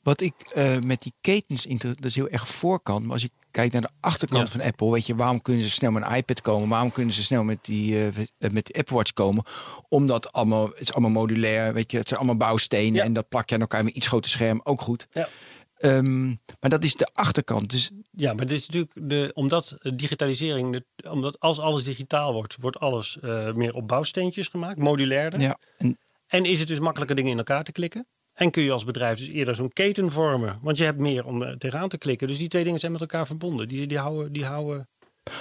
[0.03, 3.03] Wat ik eh, met die ketens, dat is heel erg voorkant.
[3.03, 4.51] Maar als je kijkt naar de achterkant Ja.
[4.59, 6.69] van Apple, weet je, waarom kunnen ze snel met een iPad komen?
[6.69, 9.43] Waarom kunnen ze snel met die eh, met de Apple Watch komen?
[9.89, 13.03] Omdat allemaal, het is allemaal modulair, weet je, het zijn allemaal bouwstenen Ja.
[13.03, 15.07] en dat plak je aan elkaar met iets groter scherm, ook goed.
[15.11, 15.29] Ja.
[15.77, 16.25] Ehm,
[16.59, 17.69] maar dat is de achterkant.
[17.71, 22.33] Dus Ja, maar dit is natuurlijk de, omdat eh, digitalisering, de- omdat als alles digitaal
[22.33, 25.39] wordt, wordt alles eh, meer op bouwsteentjes gemaakt, modulairder.
[25.39, 25.97] ja, en
[26.27, 28.07] En is het dus makkelijker dingen in elkaar te klikken.
[28.33, 30.59] En kun je als bedrijf dus eerder zo'n keten vormen.
[30.61, 32.27] Want je hebt meer om er tegenaan te klikken.
[32.27, 33.67] Dus die twee dingen zijn met elkaar verbonden.
[33.67, 34.87] Die, die, houden, die houden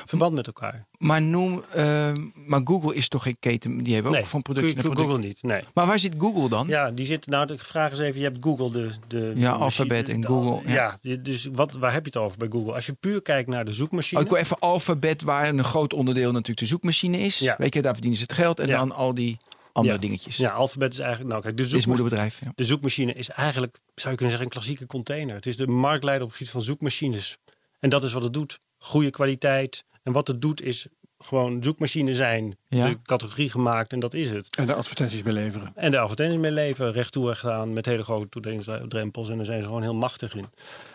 [0.05, 0.87] verband met elkaar.
[0.99, 2.17] maar noem, ehm,
[2.47, 3.83] maar Google is toch geen keten?
[3.83, 4.83] Die hebben ook van producten.
[4.83, 5.29] Google producten.
[5.29, 5.43] niet.
[5.43, 5.61] Nee.
[5.75, 6.69] Maar waar zit Google dan?
[6.69, 7.27] Ja, die zit.
[7.27, 8.91] Nou, de vraag is even: je hebt Google, de.
[9.09, 10.99] de de Alphabet en Google, ja.
[11.03, 12.73] Ja, dus wat, waar heb je het over bij Google?
[12.73, 14.21] Als je puur kijkt naar de zoekmachine.
[14.21, 17.39] Oh, ik wil even alfabet, waar een groot onderdeel natuurlijk de zoekmachine is.
[17.39, 17.55] Ja.
[17.59, 18.61] Weet je, daar verdienen ze het geld.
[18.61, 18.79] En Ja.
[18.79, 19.37] dan al die
[19.73, 20.01] andere Ja.
[20.01, 20.37] dingetjes.
[20.37, 21.31] Ja, Alphabet is eigenlijk.
[21.31, 21.97] Nou, kijk, de Is zoekmachine.
[22.03, 22.45] moederbedrijf.
[22.45, 22.53] Ja.
[22.55, 25.35] De zoekmachine is eigenlijk, zou je kunnen zeggen, een klassieke container.
[25.35, 27.39] Het is de marktleider op het gebied van zoekmachines.
[27.81, 28.59] En dat is wat het doet.
[28.79, 29.85] Goede kwaliteit.
[30.03, 30.87] En wat het doet is
[31.19, 32.57] gewoon zoekmachine zijn.
[32.69, 32.89] Ja.
[32.89, 34.57] De categorie gemaakt en dat is het.
[34.57, 35.73] En de advertenties beleveren.
[35.75, 39.29] En de advertenties mee leven, recht toe recht aan, met hele grote toedelingsdrempels.
[39.29, 40.45] En daar zijn ze gewoon heel machtig in.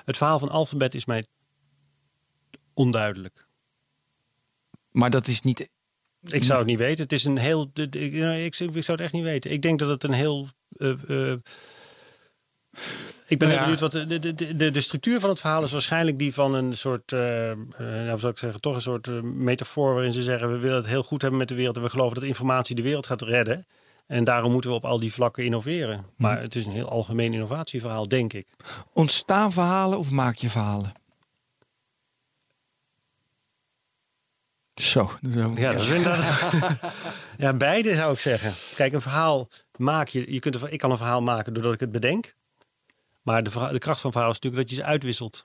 [0.05, 1.25] Het verhaal van Alphabet is mij
[2.73, 3.47] onduidelijk.
[4.91, 5.69] Maar dat is niet.
[6.23, 7.03] Ik zou het niet weten.
[7.03, 7.71] Het is een heel.
[7.73, 9.51] Ik, ik, ik zou het echt niet weten.
[9.51, 10.47] Ik denk dat het een heel.
[10.77, 11.37] eh, eh,
[13.27, 13.59] ik ben Nou ja.
[13.59, 16.73] benieuwd wat de, de, de, de, structuur van het verhaal is waarschijnlijk die van een
[16.73, 17.19] soort, eh,
[17.77, 20.87] nou hoe zou ik zeggen, toch een soort metafoor waarin ze zeggen we willen het
[20.87, 23.65] heel goed hebben met de wereld en we geloven dat informatie de wereld gaat redden.
[24.07, 26.05] En daarom moeten we op al die vlakken innoveren.
[26.17, 28.47] Maar het is een heel algemeen innovatieverhaal, denk ik.
[28.93, 30.93] Ontstaan verhalen of maak je verhalen?
[34.81, 35.11] Zo.
[35.55, 36.51] Ja, dat is inderdaad.
[37.37, 38.53] ja, beide zou ik zeggen.
[38.75, 39.47] Kijk, een verhaal
[39.77, 40.33] maak je.
[40.33, 42.35] je kunt een, ik kan een verhaal maken doordat ik het bedenk.
[43.21, 45.43] Maar de, kracht van verhaal is natuurlijk dat je ze uitwisselt.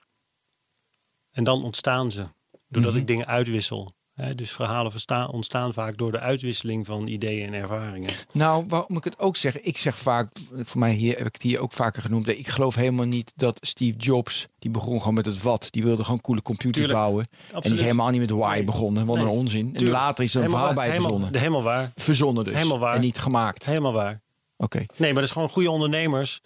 [1.31, 2.27] En dan ontstaan ze.
[2.67, 3.01] Doordat Mhm.
[3.01, 3.93] ik dingen uitwissel.
[4.35, 8.13] Dus verhalen verstaan, ontstaan vaak door de uitwisseling van ideeën en ervaringen.
[8.31, 10.29] Nou, waarom ik het ook zeg, ik zeg vaak,
[10.61, 12.27] voor mij hier heb ik het hier ook vaker genoemd.
[12.27, 16.03] Ik geloof helemaal niet dat Steve Jobs, die begon gewoon met het wat, die wilde
[16.03, 17.27] gewoon coole computers Tuurlijk, bouwen.
[17.53, 18.63] En die is helemaal niet met why Nee.
[18.63, 19.75] begonnen, wat Nee, een onzin.
[19.75, 21.39] En later is er een Helemaal verhaal waar, bij helemaal, verzonnen.
[21.39, 21.91] Helemaal waar.
[21.95, 22.53] Verzonnen dus.
[22.55, 22.95] Helemaal waar.
[22.95, 23.65] En niet gemaakt.
[23.65, 24.21] Helemaal waar.
[24.57, 26.41] Oké, Nee, maar dat is gewoon goede ondernemers.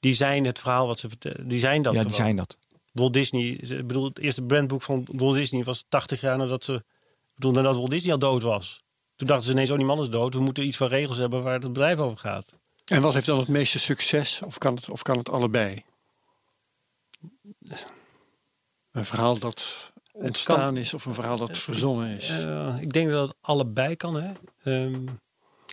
[0.00, 1.48] Die zijn het verhaal wat ze vertellen.
[1.48, 1.94] Die zijn dat.
[1.94, 2.56] ja, die zijn dat.
[2.92, 6.84] Walt Disney, ik bedoel, het eerste brandboek van Walt Disney was 80 jaar nadat ze,
[7.36, 8.84] bedoel, nadat Walt Disney al dood was.
[9.16, 11.42] Toen dachten ze ineens, oh die man is dood, we moeten iets van regels hebben
[11.42, 12.58] waar het bedrijf over gaat.
[12.84, 14.42] En wat heeft dan het meeste succes?
[14.42, 15.84] Of kan het, of kan het allebei?
[18.92, 22.28] Een verhaal dat ontstaan is of een verhaal dat verzonnen is?
[22.28, 24.22] Eh, ik denk dat het allebei kan.
[24.22, 24.32] Hè?
[24.62, 25.04] Ehm,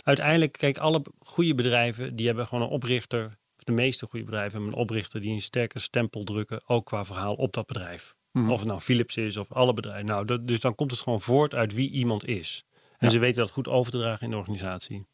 [0.03, 3.26] uiteindelijk, kijk, alle goede bedrijven die hebben gewoon een oprichter.
[3.57, 7.05] Of de meeste goede bedrijven hebben een oprichter die een sterke stempel drukken, ook qua
[7.05, 8.16] verhaal op dat bedrijf.
[8.34, 8.51] Mhm.
[8.51, 10.05] Of het nou Philips is of alle bedrijven.
[10.05, 12.65] Nou, dat, dus dan komt het gewoon voort uit wie iemand is.
[12.97, 15.05] En ze weten dat goed over te dragen in de organisatie.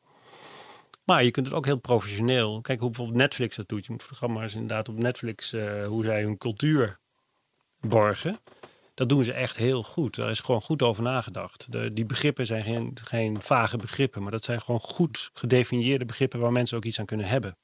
[1.03, 2.61] Maar je kunt het ook heel professioneel.
[2.61, 3.85] Kijk hoe bijvoorbeeld Netflix dat doet.
[3.85, 6.99] Je moet programma's inderdaad op Netflix, eh, hoe zij hun cultuur
[7.79, 8.39] borgen.
[8.93, 10.15] Dat doen ze echt heel goed.
[10.15, 11.71] Daar is gewoon goed over nagedacht.
[11.71, 16.39] De, die begrippen zijn geen, geen vage begrippen, maar dat zijn gewoon goed gedefinieerde begrippen
[16.39, 17.57] waar mensen ook iets aan kunnen hebben.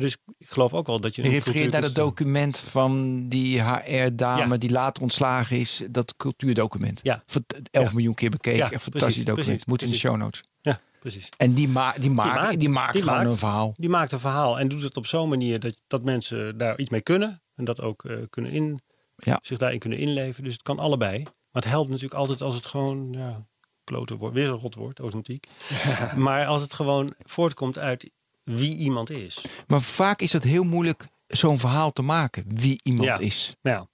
[0.00, 1.22] Dus ik geloof ook wel dat je.
[1.22, 4.56] Je een refereert naar het document van die HR-dame Ja.
[4.56, 5.82] die later ontslagen is.
[5.90, 7.00] Dat cultuurdocument.
[7.02, 7.22] Ja.
[7.26, 7.92] Vert- 11 Ja.
[7.94, 8.58] miljoen keer bekeken.
[8.58, 9.46] Ja, fantastisch precies, document.
[9.46, 10.42] precies, Moet in de show notes.
[10.60, 11.28] Ja, precies.
[11.36, 13.72] En die, ma die, maakt, die maakt, die gewoon maakt- een verhaal.
[13.76, 16.90] Die maakt een verhaal en doet het op zo'n manier dat, dat mensen daar iets
[16.90, 17.42] mee kunnen.
[17.54, 18.80] En dat ook eh, kunnen in,
[19.16, 19.38] Ja.
[19.42, 20.44] zich daarin kunnen inleven.
[20.44, 21.22] Dus het kan allebei.
[21.22, 23.46] Maar het helpt natuurlijk altijd als het gewoon ja,
[23.84, 24.34] kloten wordt.
[24.34, 25.44] Weer zo'n rotwoord, authentiek.
[26.16, 28.10] Maar als het gewoon voortkomt uit
[28.44, 29.44] wie iemand is.
[29.66, 32.44] Maar vaak is het heel moeilijk zo'n verhaal te maken.
[32.48, 33.18] Wie iemand Ja.
[33.18, 33.56] is.
[33.62, 33.88] Ja,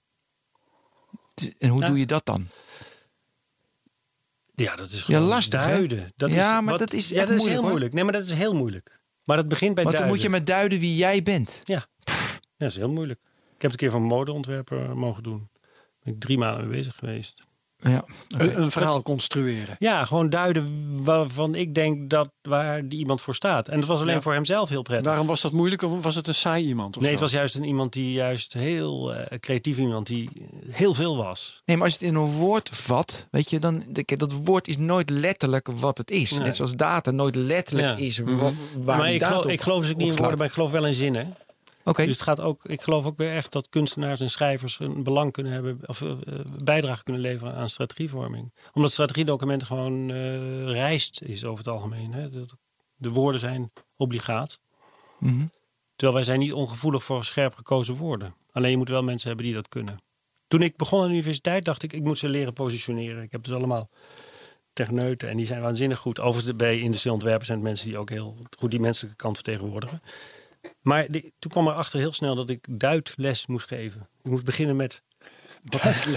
[1.57, 1.87] En hoe Ja.
[1.87, 2.47] doe je dat dan?
[4.55, 5.69] ja dat is gewoon lastig, hè?
[5.71, 6.13] duiden.
[6.15, 7.69] Dat Ja, is maar wat- dat is ja, dat is heel hoor.
[7.69, 7.93] moeilijk.
[7.93, 8.99] Nee, maar dat is heel moeilijk.
[9.23, 10.29] Maar dat begint bij Want dan duiden.
[10.29, 11.61] moet je met duiden wie jij bent.
[11.63, 11.85] Ja,
[12.57, 13.19] dat is heel moeilijk.
[13.55, 15.49] Ik heb het een keer van modeontwerper mogen doen.
[16.03, 17.41] Ben ik drie maanden mee bezig geweest.
[17.81, 18.05] Ja.
[18.37, 19.75] Een, een verhaal construeren.
[19.79, 20.67] Ja, gewoon duiden
[21.03, 23.67] waarvan ik denk dat waar die iemand voor staat.
[23.67, 24.21] En dat was alleen Ja.
[24.21, 25.07] voor hemzelf heel prettig.
[25.07, 25.81] Waarom was dat moeilijk?
[25.81, 26.95] Of was het een saai iemand?
[26.95, 27.11] Of nee, zo?
[27.11, 30.29] het was juist een iemand die juist heel eh, creatief iemand die
[30.69, 31.61] heel veel was.
[31.65, 34.67] Nee, maar als je het in een woord vat, weet je, dan kijk, dat woord
[34.67, 36.31] is nooit letterlijk wat het is.
[36.31, 36.39] Nee.
[36.39, 38.05] Net zoals data nooit letterlijk Ja.
[38.05, 40.37] is wa- waar maar die ik data geloof, op- ik geloof dus niet in woorden,
[40.37, 41.35] maar ik geloof wel in zinnen.
[41.95, 45.31] Dus het gaat ook, ik geloof ook weer echt dat kunstenaars en schrijvers een belang
[45.31, 46.15] kunnen hebben of eh,
[46.63, 48.53] bijdrage kunnen leveren aan strategievorming.
[48.73, 52.13] Omdat strategiedocumenten gewoon eh rijst is over het algemeen.
[52.13, 52.29] Hè?
[52.29, 52.45] De,
[52.95, 54.59] de woorden zijn obligaat.
[55.19, 55.45] Mhm.
[55.95, 58.35] Terwijl wij zijn niet ongevoelig voor scherp gekozen woorden.
[58.51, 60.01] Alleen je moet wel mensen hebben die dat kunnen.
[60.47, 63.23] Toen ik begon aan de universiteit dacht ik, ik moet ze leren positioneren.
[63.23, 63.89] Ik heb dus allemaal
[64.73, 66.19] techneuten en die zijn waanzinnig goed.
[66.19, 70.01] Overigens bij industrieel ontwerpen zijn het mensen die ook heel goed die menselijke kant vertegenwoordigen.
[70.81, 74.09] Maar die- toen kwam er achter heel snel dat ik duidles moest geven.
[74.23, 75.03] Ik moest beginnen met,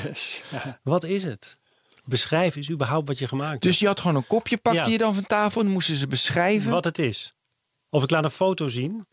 [0.04, 0.42] les.
[0.50, 0.78] Ja.
[0.82, 1.58] wat is het?
[2.04, 4.86] Beschrijf is überhaupt wat je gemaakt Dus je had gewoon een kopje, pakte Ja.
[4.86, 6.60] je dan van tafel en dan moesten ze beschrijven.
[6.60, 6.72] hebt.
[6.74, 7.34] Wat het is.
[7.90, 9.06] Of ik laat een foto zien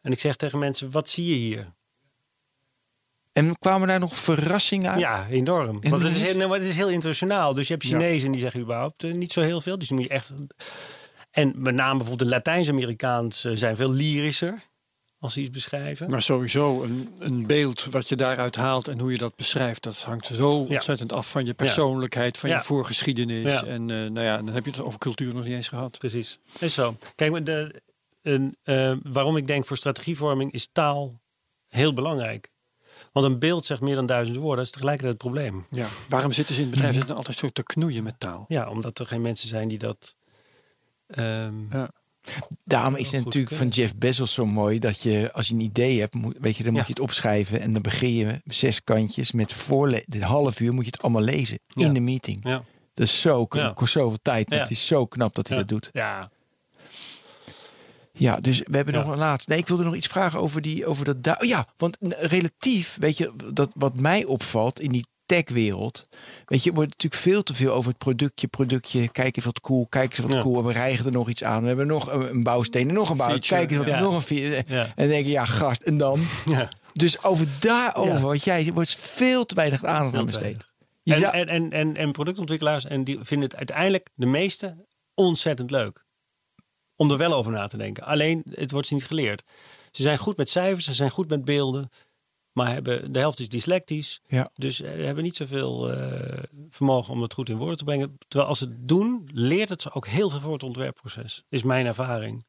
[0.00, 1.72] en ik zeg tegen mensen, wat zie je hier?
[3.32, 5.00] En kwamen daar nog verrassingen uit?
[5.00, 5.78] Ja, enorm.
[5.82, 7.54] En Want het is, heel, het is heel internationaal.
[7.54, 7.90] Dus je hebt Ja.
[7.98, 9.78] Chinezen die zeggen überhaupt eh, niet zo heel veel.
[9.78, 10.32] Dus dan moet je echt...
[11.38, 14.66] En met name bijvoorbeeld de Latijns-Amerikaans eh, zijn veel lyrischer
[15.18, 16.10] als ze iets beschrijven.
[16.10, 20.02] Maar sowieso, een, een beeld wat je daaruit haalt en hoe je dat beschrijft, dat
[20.02, 20.74] hangt zo Ja.
[20.74, 22.56] ontzettend af van je persoonlijkheid, van Ja.
[22.56, 23.52] je voorgeschiedenis.
[23.52, 23.64] Ja.
[23.64, 25.98] En eh, nou ja, dan heb je het over cultuur nog niet eens gehad.
[25.98, 26.38] Precies.
[26.58, 26.96] Is zo.
[27.14, 27.82] Kijk, de,
[28.22, 31.20] een, eh, waarom ik denk voor strategievorming is taal
[31.68, 32.50] heel belangrijk.
[33.12, 34.56] Want een beeld zegt meer dan duizend woorden.
[34.56, 35.66] Dat is tegelijkertijd het probleem.
[35.70, 35.86] Ja.
[36.08, 38.44] Waarom zitten ze in het bedrijf altijd zo te knoeien met taal?
[38.48, 40.16] Ja, omdat er geen mensen zijn die dat...
[41.08, 41.90] ehm, Ja.
[42.64, 43.68] Daarom is het goed natuurlijk van.
[43.68, 46.72] Jeff Bezos zo mooi dat je als je een idee hebt, moet, weet je, dan
[46.72, 46.86] moet Ja.
[46.88, 50.84] je het opschrijven en dan begin je zes kantjes met voorle de half uur moet
[50.84, 51.86] je het allemaal lezen Ja.
[51.86, 52.40] in de meeting.
[52.42, 52.62] ja.
[52.94, 53.72] Dat is zo knap, Ja.
[53.72, 54.50] kost zoveel tijd.
[54.50, 55.62] Het is zo knap dat hij Ja.
[55.62, 55.90] dat doet.
[55.92, 56.30] Ja.
[58.12, 59.00] Ja, dus we hebben Ja.
[59.00, 59.50] nog een laatste.
[59.50, 61.40] Nee, ik wilde nog iets vragen over die over dat.
[61.42, 66.08] Oh ja, want relatief, weet je, dat wat mij opvalt in die techwereld.
[66.46, 69.08] Weet je, wordt natuurlijk veel te veel over het productje, productje.
[69.08, 70.40] Kijk eens wat cool, kijk eens wat Ja.
[70.40, 70.58] cool.
[70.58, 71.60] En we rijgen er nog iets aan.
[71.60, 73.38] We hebben nog een, een bouwsteen en nog een bouw.
[73.38, 74.00] Kijk eens wat, ja.
[74.00, 74.36] nog een.
[74.36, 74.62] Ja.
[74.66, 76.20] En dan denk je, ja, gast, en dan?
[76.46, 76.68] Ja.
[76.92, 80.64] Dus over daarover, wat jij wordt veel te weinig aandacht aan besteed.
[81.04, 84.76] En, zou- en, en, en, en productontwikkelaars en die vinden het uiteindelijk de meeste
[85.14, 86.04] ontzettend leuk.
[86.96, 88.04] Om er wel over na te denken.
[88.04, 89.42] Alleen, het wordt ze niet geleerd.
[89.90, 91.90] Ze zijn goed met cijfers, ze zijn goed met beelden.
[92.58, 94.20] Maar hebben, de helft is dyslectisch.
[94.26, 94.50] Ja.
[94.54, 98.18] Dus ze hebben niet zoveel eh, vermogen om het goed in woorden te brengen.
[98.28, 101.44] Terwijl als ze het doen, leert het ze ook heel veel voor het ontwerpproces.
[101.48, 102.44] Is mijn ervaring.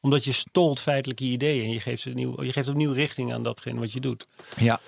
[0.00, 1.64] Omdat je stolt feitelijke ideeën.
[1.64, 4.00] En je geeft, ze een nieuw, je geeft een nieuwe richting aan datgene wat je
[4.00, 4.26] doet.
[4.56, 4.80] Ja.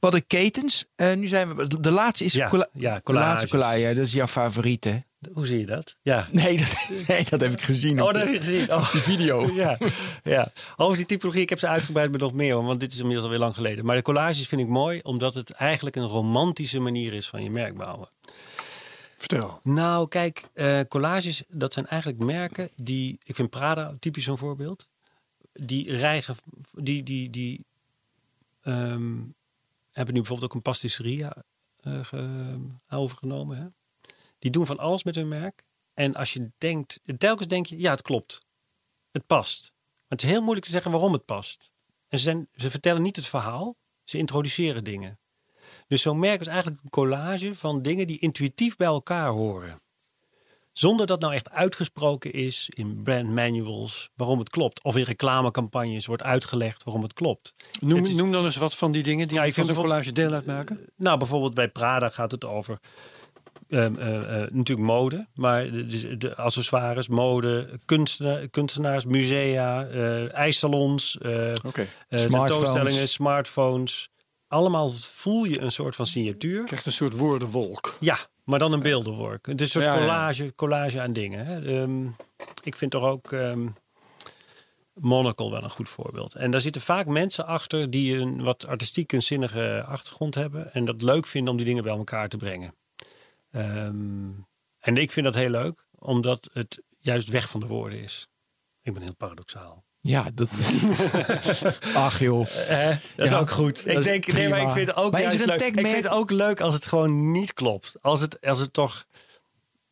[0.00, 0.84] Wat de ketens.
[0.94, 1.80] eh, nu zijn we.
[1.80, 2.32] De laatste is.
[2.32, 3.94] Ja, colla- ja, de laatste collage.
[3.94, 4.98] Dat is jouw favoriet, hè?
[5.32, 5.96] Hoe zie je dat?
[6.02, 6.28] Ja.
[6.32, 8.00] Nee, dat, nee, dat heb ik gezien.
[8.00, 8.72] Oh, op dat heb je gezien.
[8.72, 8.92] Oh.
[8.92, 9.46] die video.
[9.54, 9.78] Ja,
[10.24, 10.52] ja.
[10.76, 13.40] Over die typologie, ik heb ze uitgebreid met nog meer, want dit is inmiddels alweer
[13.40, 13.84] lang geleden.
[13.84, 17.50] Maar de collages vind ik mooi, omdat het eigenlijk een romantische manier is van je
[17.50, 18.08] merk bouwen.
[19.16, 19.60] Vertel.
[19.62, 24.88] Nou, kijk, eh, collages, dat zijn eigenlijk merken die, ik vind Prada typisch zo'n voorbeeld,
[25.52, 26.36] die rijgen,
[26.72, 27.64] die, die, die
[28.62, 29.16] ehm,
[29.90, 32.56] hebben nu bijvoorbeeld ook een pastisserie eh, ge-
[32.90, 33.56] overgenomen.
[33.56, 33.66] Hè?
[34.38, 35.62] Die doen van alles met hun merk.
[35.94, 38.40] En als je denkt, telkens denk je, ja, het klopt.
[39.10, 39.72] Het past.
[39.72, 41.70] Maar het is heel moeilijk te zeggen waarom het past.
[42.08, 45.18] En ze, zijn, ze vertellen niet het verhaal, ze introduceren dingen.
[45.86, 49.80] Dus zo'n merk is eigenlijk een collage van dingen die intuïtief bij elkaar horen.
[50.72, 54.82] Zonder dat nou echt uitgesproken is in brand manuals waarom het klopt.
[54.82, 57.54] Of in reclamecampagnes wordt uitgelegd waarom het klopt.
[57.80, 59.74] Noem, Het is- noem dan eens wat van die dingen die Ja, je van zo'n
[59.74, 60.86] collage deel uitmaken.
[60.96, 62.78] Nou, bijvoorbeeld bij Prada gaat het over
[63.68, 70.34] ehm, eh, eh, natuurlijk mode, maar de, de- de accessoires, mode, kunstenaar, kunstenaars, musea, eh
[70.34, 71.30] ijssalons, eh
[71.66, 71.80] Oké.
[72.08, 72.28] eh, Smartphones.
[72.50, 74.10] tentoonstellingen, smartphones.
[74.48, 76.64] Allemaal voel je een soort van signatuur.
[76.64, 77.96] Krijgt een soort woordenwolk.
[78.00, 79.46] Ja, maar dan een beeldenwork.
[79.46, 79.98] Het is een soort Ja, ja.
[80.00, 81.46] collage, collage aan dingen.
[81.46, 81.80] Hè.
[81.82, 82.06] Ehm,
[82.62, 83.66] ik vind toch ook ehm,
[84.94, 86.34] Monocle wel een goed voorbeeld.
[86.34, 90.72] En daar zitten vaak mensen achter die een wat artistiek kunstzinnige achtergrond hebben.
[90.72, 92.74] En dat leuk vinden om die dingen bij elkaar te brengen.
[93.58, 94.30] Ehm,
[94.78, 98.28] en ik vind dat heel leuk, omdat het juist weg van de woorden is.
[98.82, 99.84] Ik ben heel paradoxaal.
[100.00, 100.50] Ja, dat.
[101.94, 102.46] Ach joh.
[103.16, 103.84] dat is ook goed.
[103.84, 105.60] dat Ik denk, nee, maar ik vind het ook juist leuk.
[105.60, 107.96] Ik vind het ook leuk als het gewoon niet klopt.
[108.00, 109.06] Als het, als het toch.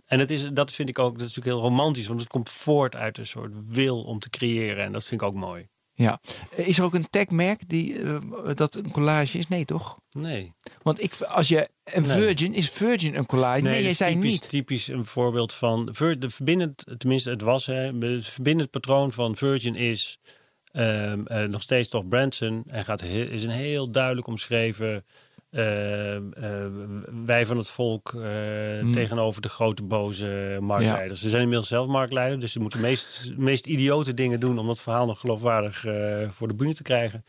[0.05, 2.51] En het is, dat vind ik ook, dat is natuurlijk heel romantisch, want het komt
[2.51, 4.85] voort uit een soort wil om te creëren.
[4.85, 5.69] En dat vind ik ook mooi.
[5.97, 6.21] Ja.
[6.57, 8.19] Is er ook een tagmerk die eh,
[8.55, 9.49] dat een collage is?
[9.49, 9.99] Nee, toch?
[10.11, 10.53] Nee.
[10.83, 12.11] Want ik, als je een Nee.
[12.11, 13.63] Virgin is Virgin een collage?
[13.63, 14.49] Nee, dat jij zei typisch, niet.
[14.49, 15.87] typisch een voorbeeld van.
[16.19, 17.67] De verbindend, tenminste, het was.
[17.67, 20.19] Hè, het verbindend patroon van Virgin is
[20.73, 22.65] ehm, eh, nog steeds toch Branson.
[22.67, 25.05] En gaat, is een heel duidelijk omschreven.
[25.51, 26.67] Ehm, eh,
[27.25, 28.21] wij van het volk eh,
[28.81, 28.93] Hmm.
[28.93, 31.21] tegenover de grote boze marktleiders.
[31.21, 34.67] Ze zijn inmiddels zelf marktleider, dus ze moeten de meest, meest idiote dingen doen om
[34.67, 37.25] dat verhaal nog geloofwaardig eh, voor de bühne te krijgen.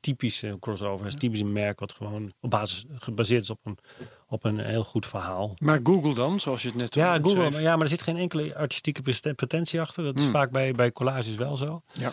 [0.00, 3.78] Typische crossover, is typisch een merk wat gewoon op basis gebaseerd is op een,
[4.28, 5.54] op een heel goed verhaal.
[5.58, 7.18] Maar Google dan, zoals je het net Ja.
[7.22, 9.02] Google, maar, ja, maar er zit geen enkele artistieke
[9.34, 10.04] pretentie achter.
[10.04, 11.82] Dat is vaak bij, bij collages wel zo.
[11.92, 12.12] Ja.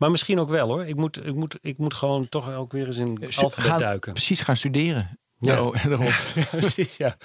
[0.00, 0.86] Maar misschien ook wel hoor.
[0.86, 3.80] Ik moet, ik moet, ik moet gewoon toch ook weer eens in het alfabet Gaan-
[3.80, 4.12] duiken.
[4.12, 5.18] Precies gaan studeren.
[5.38, 5.46] Ja.
[5.54, 6.12] Daaro- daarop.
[6.50, 7.16] Precies, ja.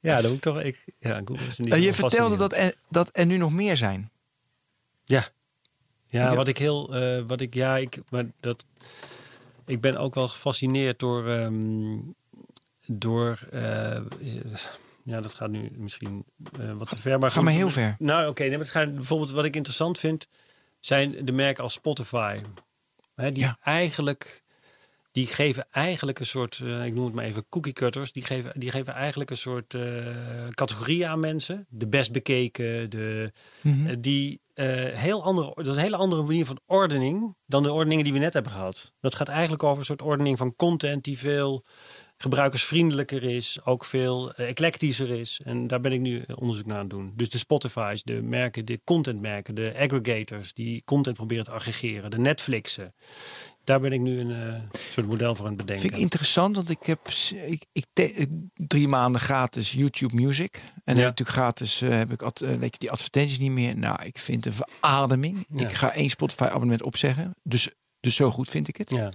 [0.00, 0.60] ja, dat moet ik toch.
[0.60, 3.52] Ik, ja, Google is in die Eh, je vertelde dat er, dat er nu nog
[3.52, 4.10] meer zijn.
[5.04, 5.28] Ja.
[6.06, 6.34] Ja, Ja.
[6.34, 8.64] wat ik heel, eh, wat ik, ja, ik, maar dat,
[9.66, 11.98] ik ben ook wel gefascineerd door, ehm,
[12.86, 14.02] door, eh, eh,
[15.04, 16.24] ja, dat gaat nu misschien
[16.60, 17.96] eh, wat te ver, maar Ga maar heel ver.
[17.98, 20.26] Nou, oké, nee, gaat bijvoorbeeld wat ik interessant vind,
[20.80, 22.38] zijn de merken als Spotify,
[23.14, 23.58] hè, die Ja.
[23.62, 24.42] eigenlijk,
[25.12, 28.60] die geven eigenlijk een soort, eh, ik noem het maar even cookie cutters, die geven,
[28.60, 33.86] die geven eigenlijk een soort eh categorieën aan mensen, de best bekeken, de Mhm.
[33.86, 34.40] eh, die
[34.92, 38.18] heel andere, dat is een hele andere manier van ordening dan de ordeningen die we
[38.18, 38.92] net hebben gehad.
[39.00, 41.64] Dat gaat eigenlijk over een soort ordening van content die veel
[42.18, 45.40] gebruikersvriendelijker is, ook veel eh, eclectischer is.
[45.44, 47.12] En daar ben ik nu onderzoek naar aan het doen.
[47.16, 52.18] Dus de Spotify's, de merken, de contentmerken, de aggregators die content proberen te aggregeren, de
[52.18, 52.94] Netflixen.
[53.64, 54.60] Daar ben ik nu een eh,
[54.90, 55.84] soort model voor aan het bedenken.
[55.84, 57.08] Vind ik interessant, want ik heb
[57.46, 60.62] ik, ik te- drie maanden gratis YouTube Music.
[60.84, 63.76] En natuurlijk gratis eh, heb ik ad, eh, weet je, die advertenties niet meer.
[63.76, 65.46] Nou, ik vind een verademing.
[65.48, 65.60] Ja.
[65.68, 67.34] Ik ga één Spotify abonnement opzeggen.
[67.42, 67.68] Dus,
[68.00, 68.90] dus zo goed vind ik het.
[68.90, 69.12] ja,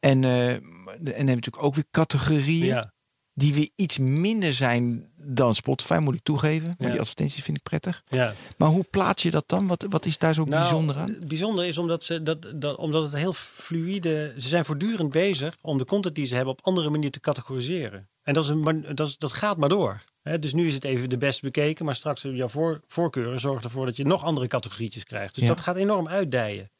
[0.00, 0.56] En, eh,
[0.92, 2.66] en je natuurlijk ook weer categorieën.
[2.66, 2.92] ja.
[3.34, 6.66] die weer iets minder zijn dan Spotify, moet ik toegeven.
[6.68, 6.90] Maar Ja.
[6.90, 8.02] die advertenties vind ik prettig.
[8.04, 8.34] Ja.
[8.56, 9.66] Maar hoe plaats je dat dan?
[9.66, 11.16] Wat, wat is daar zo Nou, bijzonder aan?
[11.26, 14.34] Bijzonder is omdat, ze, dat, dat, omdat het heel fluïde...
[14.38, 18.08] Ze zijn voortdurend bezig om de content die ze hebben op andere manier te categoriseren.
[18.22, 20.02] En dat, is een, dat, dat gaat maar door.
[20.40, 23.86] Dus nu is het even de best bekeken, maar straks jouw voor, voorkeuren zorgt ervoor
[23.86, 25.34] dat je nog andere categorietjes krijgt.
[25.34, 25.48] Dus Ja.
[25.48, 26.70] dat gaat enorm uitdijen.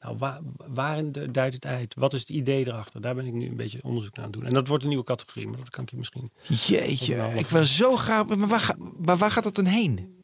[0.00, 1.94] Nou, waar, waarin de- duidt het uit?
[1.98, 3.00] Wat is het idee erachter?
[3.00, 4.48] Daar ben ik nu een beetje onderzoek naar aan het doen.
[4.48, 6.30] En dat wordt een nieuwe categorie, maar dat kan ik je misschien...
[6.48, 8.26] Jeetje, Nou, ik wil zo graag...
[8.26, 10.18] Maar waar, ga- maar waar gaat dat dan heen?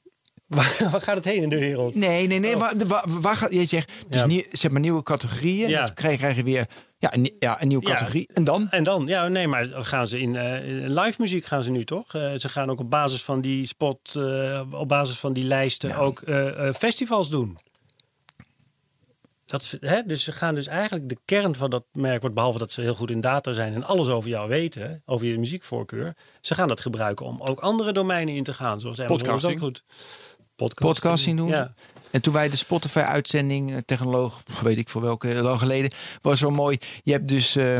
[0.46, 1.94] Waar, waar gaat het heen in de wereld?
[1.94, 2.56] Nee, nee, nee.
[2.56, 3.52] Waar, de- waar, waar gaat...
[3.52, 4.12] Je zegt, dus Oh.
[4.12, 4.26] Ja.
[4.26, 5.68] nieuw, zeg maar nieuwe categorieën.
[5.68, 5.84] Ja.
[5.84, 6.66] Dan krijg, je weer
[6.98, 7.92] ja, een, ja, een nieuwe Ja.
[7.92, 8.28] categorie.
[8.32, 8.70] En dan?
[8.70, 12.14] En dan, ja, nee, maar gaan ze in eh, live muziek gaan ze nu toch?
[12.14, 15.96] Eh, ze gaan ook op basis van die spot, eh, op basis van die lijsten
[15.96, 16.22] ook
[16.76, 17.56] festivals doen.
[19.46, 20.02] Dat, hè?
[20.02, 22.94] Dus ze gaan dus eigenlijk de kern van dat merk, wordt behalve dat ze heel
[22.94, 26.80] goed in data zijn en alles over jou weten, over je muziekvoorkeur, ze gaan dat
[26.80, 29.58] gebruiken om ook andere domeinen in te gaan, zoals Podcasting.
[29.58, 29.84] goed.
[30.56, 31.54] Podcasting, Podcasting doen ze.
[31.54, 31.74] Ja.
[32.10, 35.90] En toen wij de Spotify-uitzending, eh, technoloog, weet ik voor welke, lang geleden,
[36.20, 36.78] was wel mooi.
[37.02, 37.78] Je hebt dus eh,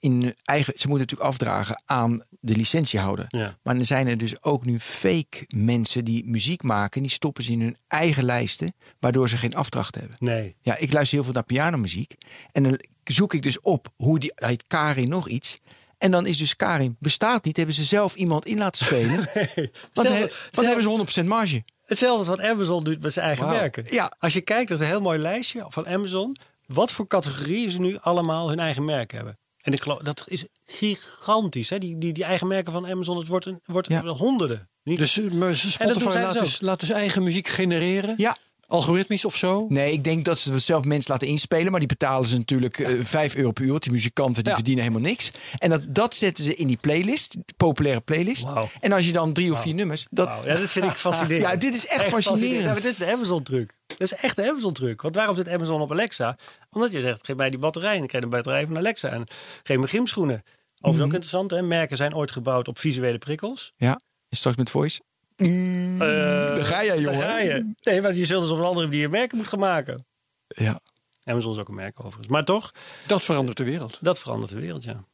[0.00, 3.24] in eigen, ze moeten natuurlijk afdragen aan de licentiehouder.
[3.28, 3.58] Ja.
[3.62, 7.52] Maar er zijn er dus ook nu fake mensen die muziek maken, die stoppen ze
[7.52, 10.16] in hun eigen lijsten, waardoor ze geen afdracht hebben.
[10.20, 10.56] Nee.
[10.60, 12.14] Ja, ik luister heel veel naar pianomuziek.
[12.52, 15.56] En dan zoek ik dus op hoe die heet Karin nog iets.
[15.98, 17.56] En dan is dus Karin bestaat niet.
[17.56, 19.16] Hebben ze zelf iemand in laten spelen.
[19.94, 21.62] Want, he- want hebben ze 100% marge.
[21.84, 23.84] Hetzelfde als wat Amazon doet met zijn eigen merken.
[23.90, 24.12] Ja.
[24.18, 26.36] Als je kijkt, dat is een heel mooi lijstje van Amazon.
[26.66, 29.38] Wat voor categorieën ze nu allemaal hun eigen merk hebben.
[29.68, 31.70] En ik geloof, dat is gigantisch.
[31.70, 31.78] Hè?
[31.78, 34.02] Die, die, die eigen merken van Amazon, het wordt, een, wordt Ja.
[34.02, 34.70] honderden.
[34.82, 34.98] Niet?
[34.98, 38.14] Dus eh, maar Spotify laat dus dus, laat dus eigen muziek genereren?
[38.16, 38.36] Ja.
[38.70, 39.66] Algoritmisch of zo?
[39.68, 41.70] Nee, ik denk dat ze het zelf mensen laten inspelen.
[41.70, 43.70] Maar die betalen ze natuurlijk eh 5 euro per uur.
[43.70, 44.54] Want die muzikanten die Ja.
[44.54, 45.30] verdienen helemaal niks.
[45.58, 47.32] En dat, dat zetten ze in die playlist.
[47.32, 48.46] Die populaire playlist.
[48.80, 50.06] En als je dan drie of vier nummers.
[50.10, 51.42] Dat, ja, dat vind ik fascinerend.
[51.52, 52.24] Ja, dit is echt fascinerend.
[52.24, 52.62] fascinerend.
[52.64, 53.74] Ja, maar dit is de Amazon-truc.
[53.86, 55.02] Dat is echt de Amazon-truc.
[55.02, 56.36] Want waarom zit Amazon op Alexa?
[56.70, 57.96] Omdat je zegt, geef mij die batterij.
[57.96, 59.08] En ik krijg een batterij van Alexa.
[59.08, 59.26] En
[59.62, 60.42] geef me gymschoenen.
[60.80, 61.02] Overigens Mhm.
[61.02, 61.50] ook interessant.
[61.50, 61.62] Hè?
[61.62, 63.72] Merken zijn ooit gebouwd op visuele prikkels.
[63.76, 64.00] ja,
[64.30, 65.00] straks met voice.
[65.38, 67.18] Mm, daar ga jij, jongen.
[67.18, 67.72] Daar ga je.
[67.80, 70.06] Nee, maar je zult dus op een andere manier je merken moeten gaan maken.
[70.46, 70.80] Ja.
[71.24, 72.28] Amazon is ook een merk overigens.
[72.28, 72.72] Maar toch,
[73.06, 73.98] Dat verandert de wereld.
[74.00, 75.04] dat verandert de wereld, ja.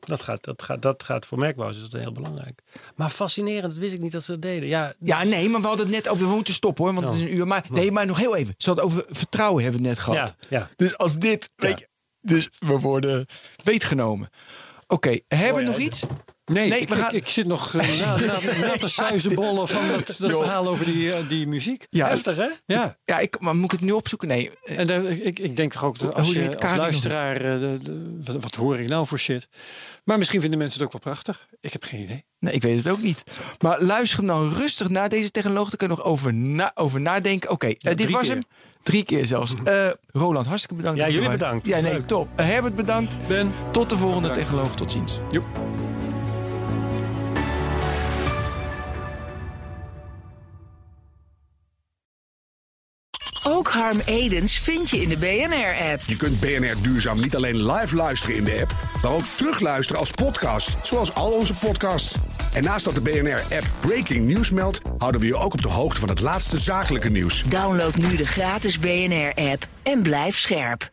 [0.00, 2.62] Dat gaat, dat gaat, dat gaat voor merkbouwers is dat heel belangrijk.
[2.96, 4.68] Maar fascinerend, dat wist ik niet dat ze dat deden.
[4.68, 6.28] Ja, Ja, nee, maar we hadden het net over.
[6.28, 7.46] We moeten stoppen hoor, want het is een uur.
[7.46, 8.54] Maar nee, maar nog heel even.
[8.58, 10.34] Ze hadden over vertrouwen hebben we het net gehad.
[10.48, 10.70] Ja, ja.
[10.76, 11.50] Dus als dit.
[11.56, 11.88] Weet je,
[12.20, 13.26] dus we worden
[13.64, 14.28] weetgenomen.
[14.86, 16.04] Oké, hebben we nog iets?
[16.48, 19.82] Nee, Nee, ik, gaan- ik, ik zit nog eh, na, na, na te suizenbollen van
[19.88, 21.86] dat, verhaal over die, eh, die muziek.
[21.90, 22.48] Ja, Heftig, hè?
[22.66, 24.28] Ja, Ja, ik, maar moet ik het nu opzoeken?
[24.28, 24.50] Nee.
[24.64, 27.36] en ik, ik denk toch ook dat als je als luisteraar...
[27.36, 29.48] eh, de- de- wat, wat hoor ik nou voor shit?
[30.04, 31.46] Maar misschien vinden mensen het ook wel prachtig.
[31.60, 32.24] Ik heb geen idee.
[32.38, 33.22] Nee, ik weet het ook niet.
[33.58, 35.68] Maar luister nou rustig naar deze technoloog.
[35.68, 37.50] Daar kan je nog over, na, over nadenken.
[37.50, 38.30] Oké, dit was keer.
[38.30, 38.42] hem.
[38.82, 39.54] Drie keer zelfs.
[39.64, 41.00] Eh, Roland, hartstikke bedankt.
[41.00, 41.66] Ja, jullie bedankt.
[41.66, 42.28] Ja, nee, top.
[42.36, 43.16] Herbert bedankt.
[43.28, 43.52] Ben.
[43.72, 44.44] Tot de volgende Bedankt.
[44.48, 44.74] technoloog.
[44.76, 45.18] Tot ziens.
[45.30, 45.46] Joep.
[53.42, 56.02] Ook Harm Edens vind je in de BNR-app.
[56.06, 60.10] Je kunt BNR Duurzaam niet alleen live luisteren in de app, maar ook terugluisteren als
[60.10, 62.16] podcast, zoals al onze podcasts.
[62.52, 66.00] En naast dat de BNR-app Breaking News meldt, houden we je ook op de hoogte
[66.00, 67.44] van het laatste zakelijke nieuws.
[67.48, 70.90] Download nu de gratis BNR-app en blijf scherp.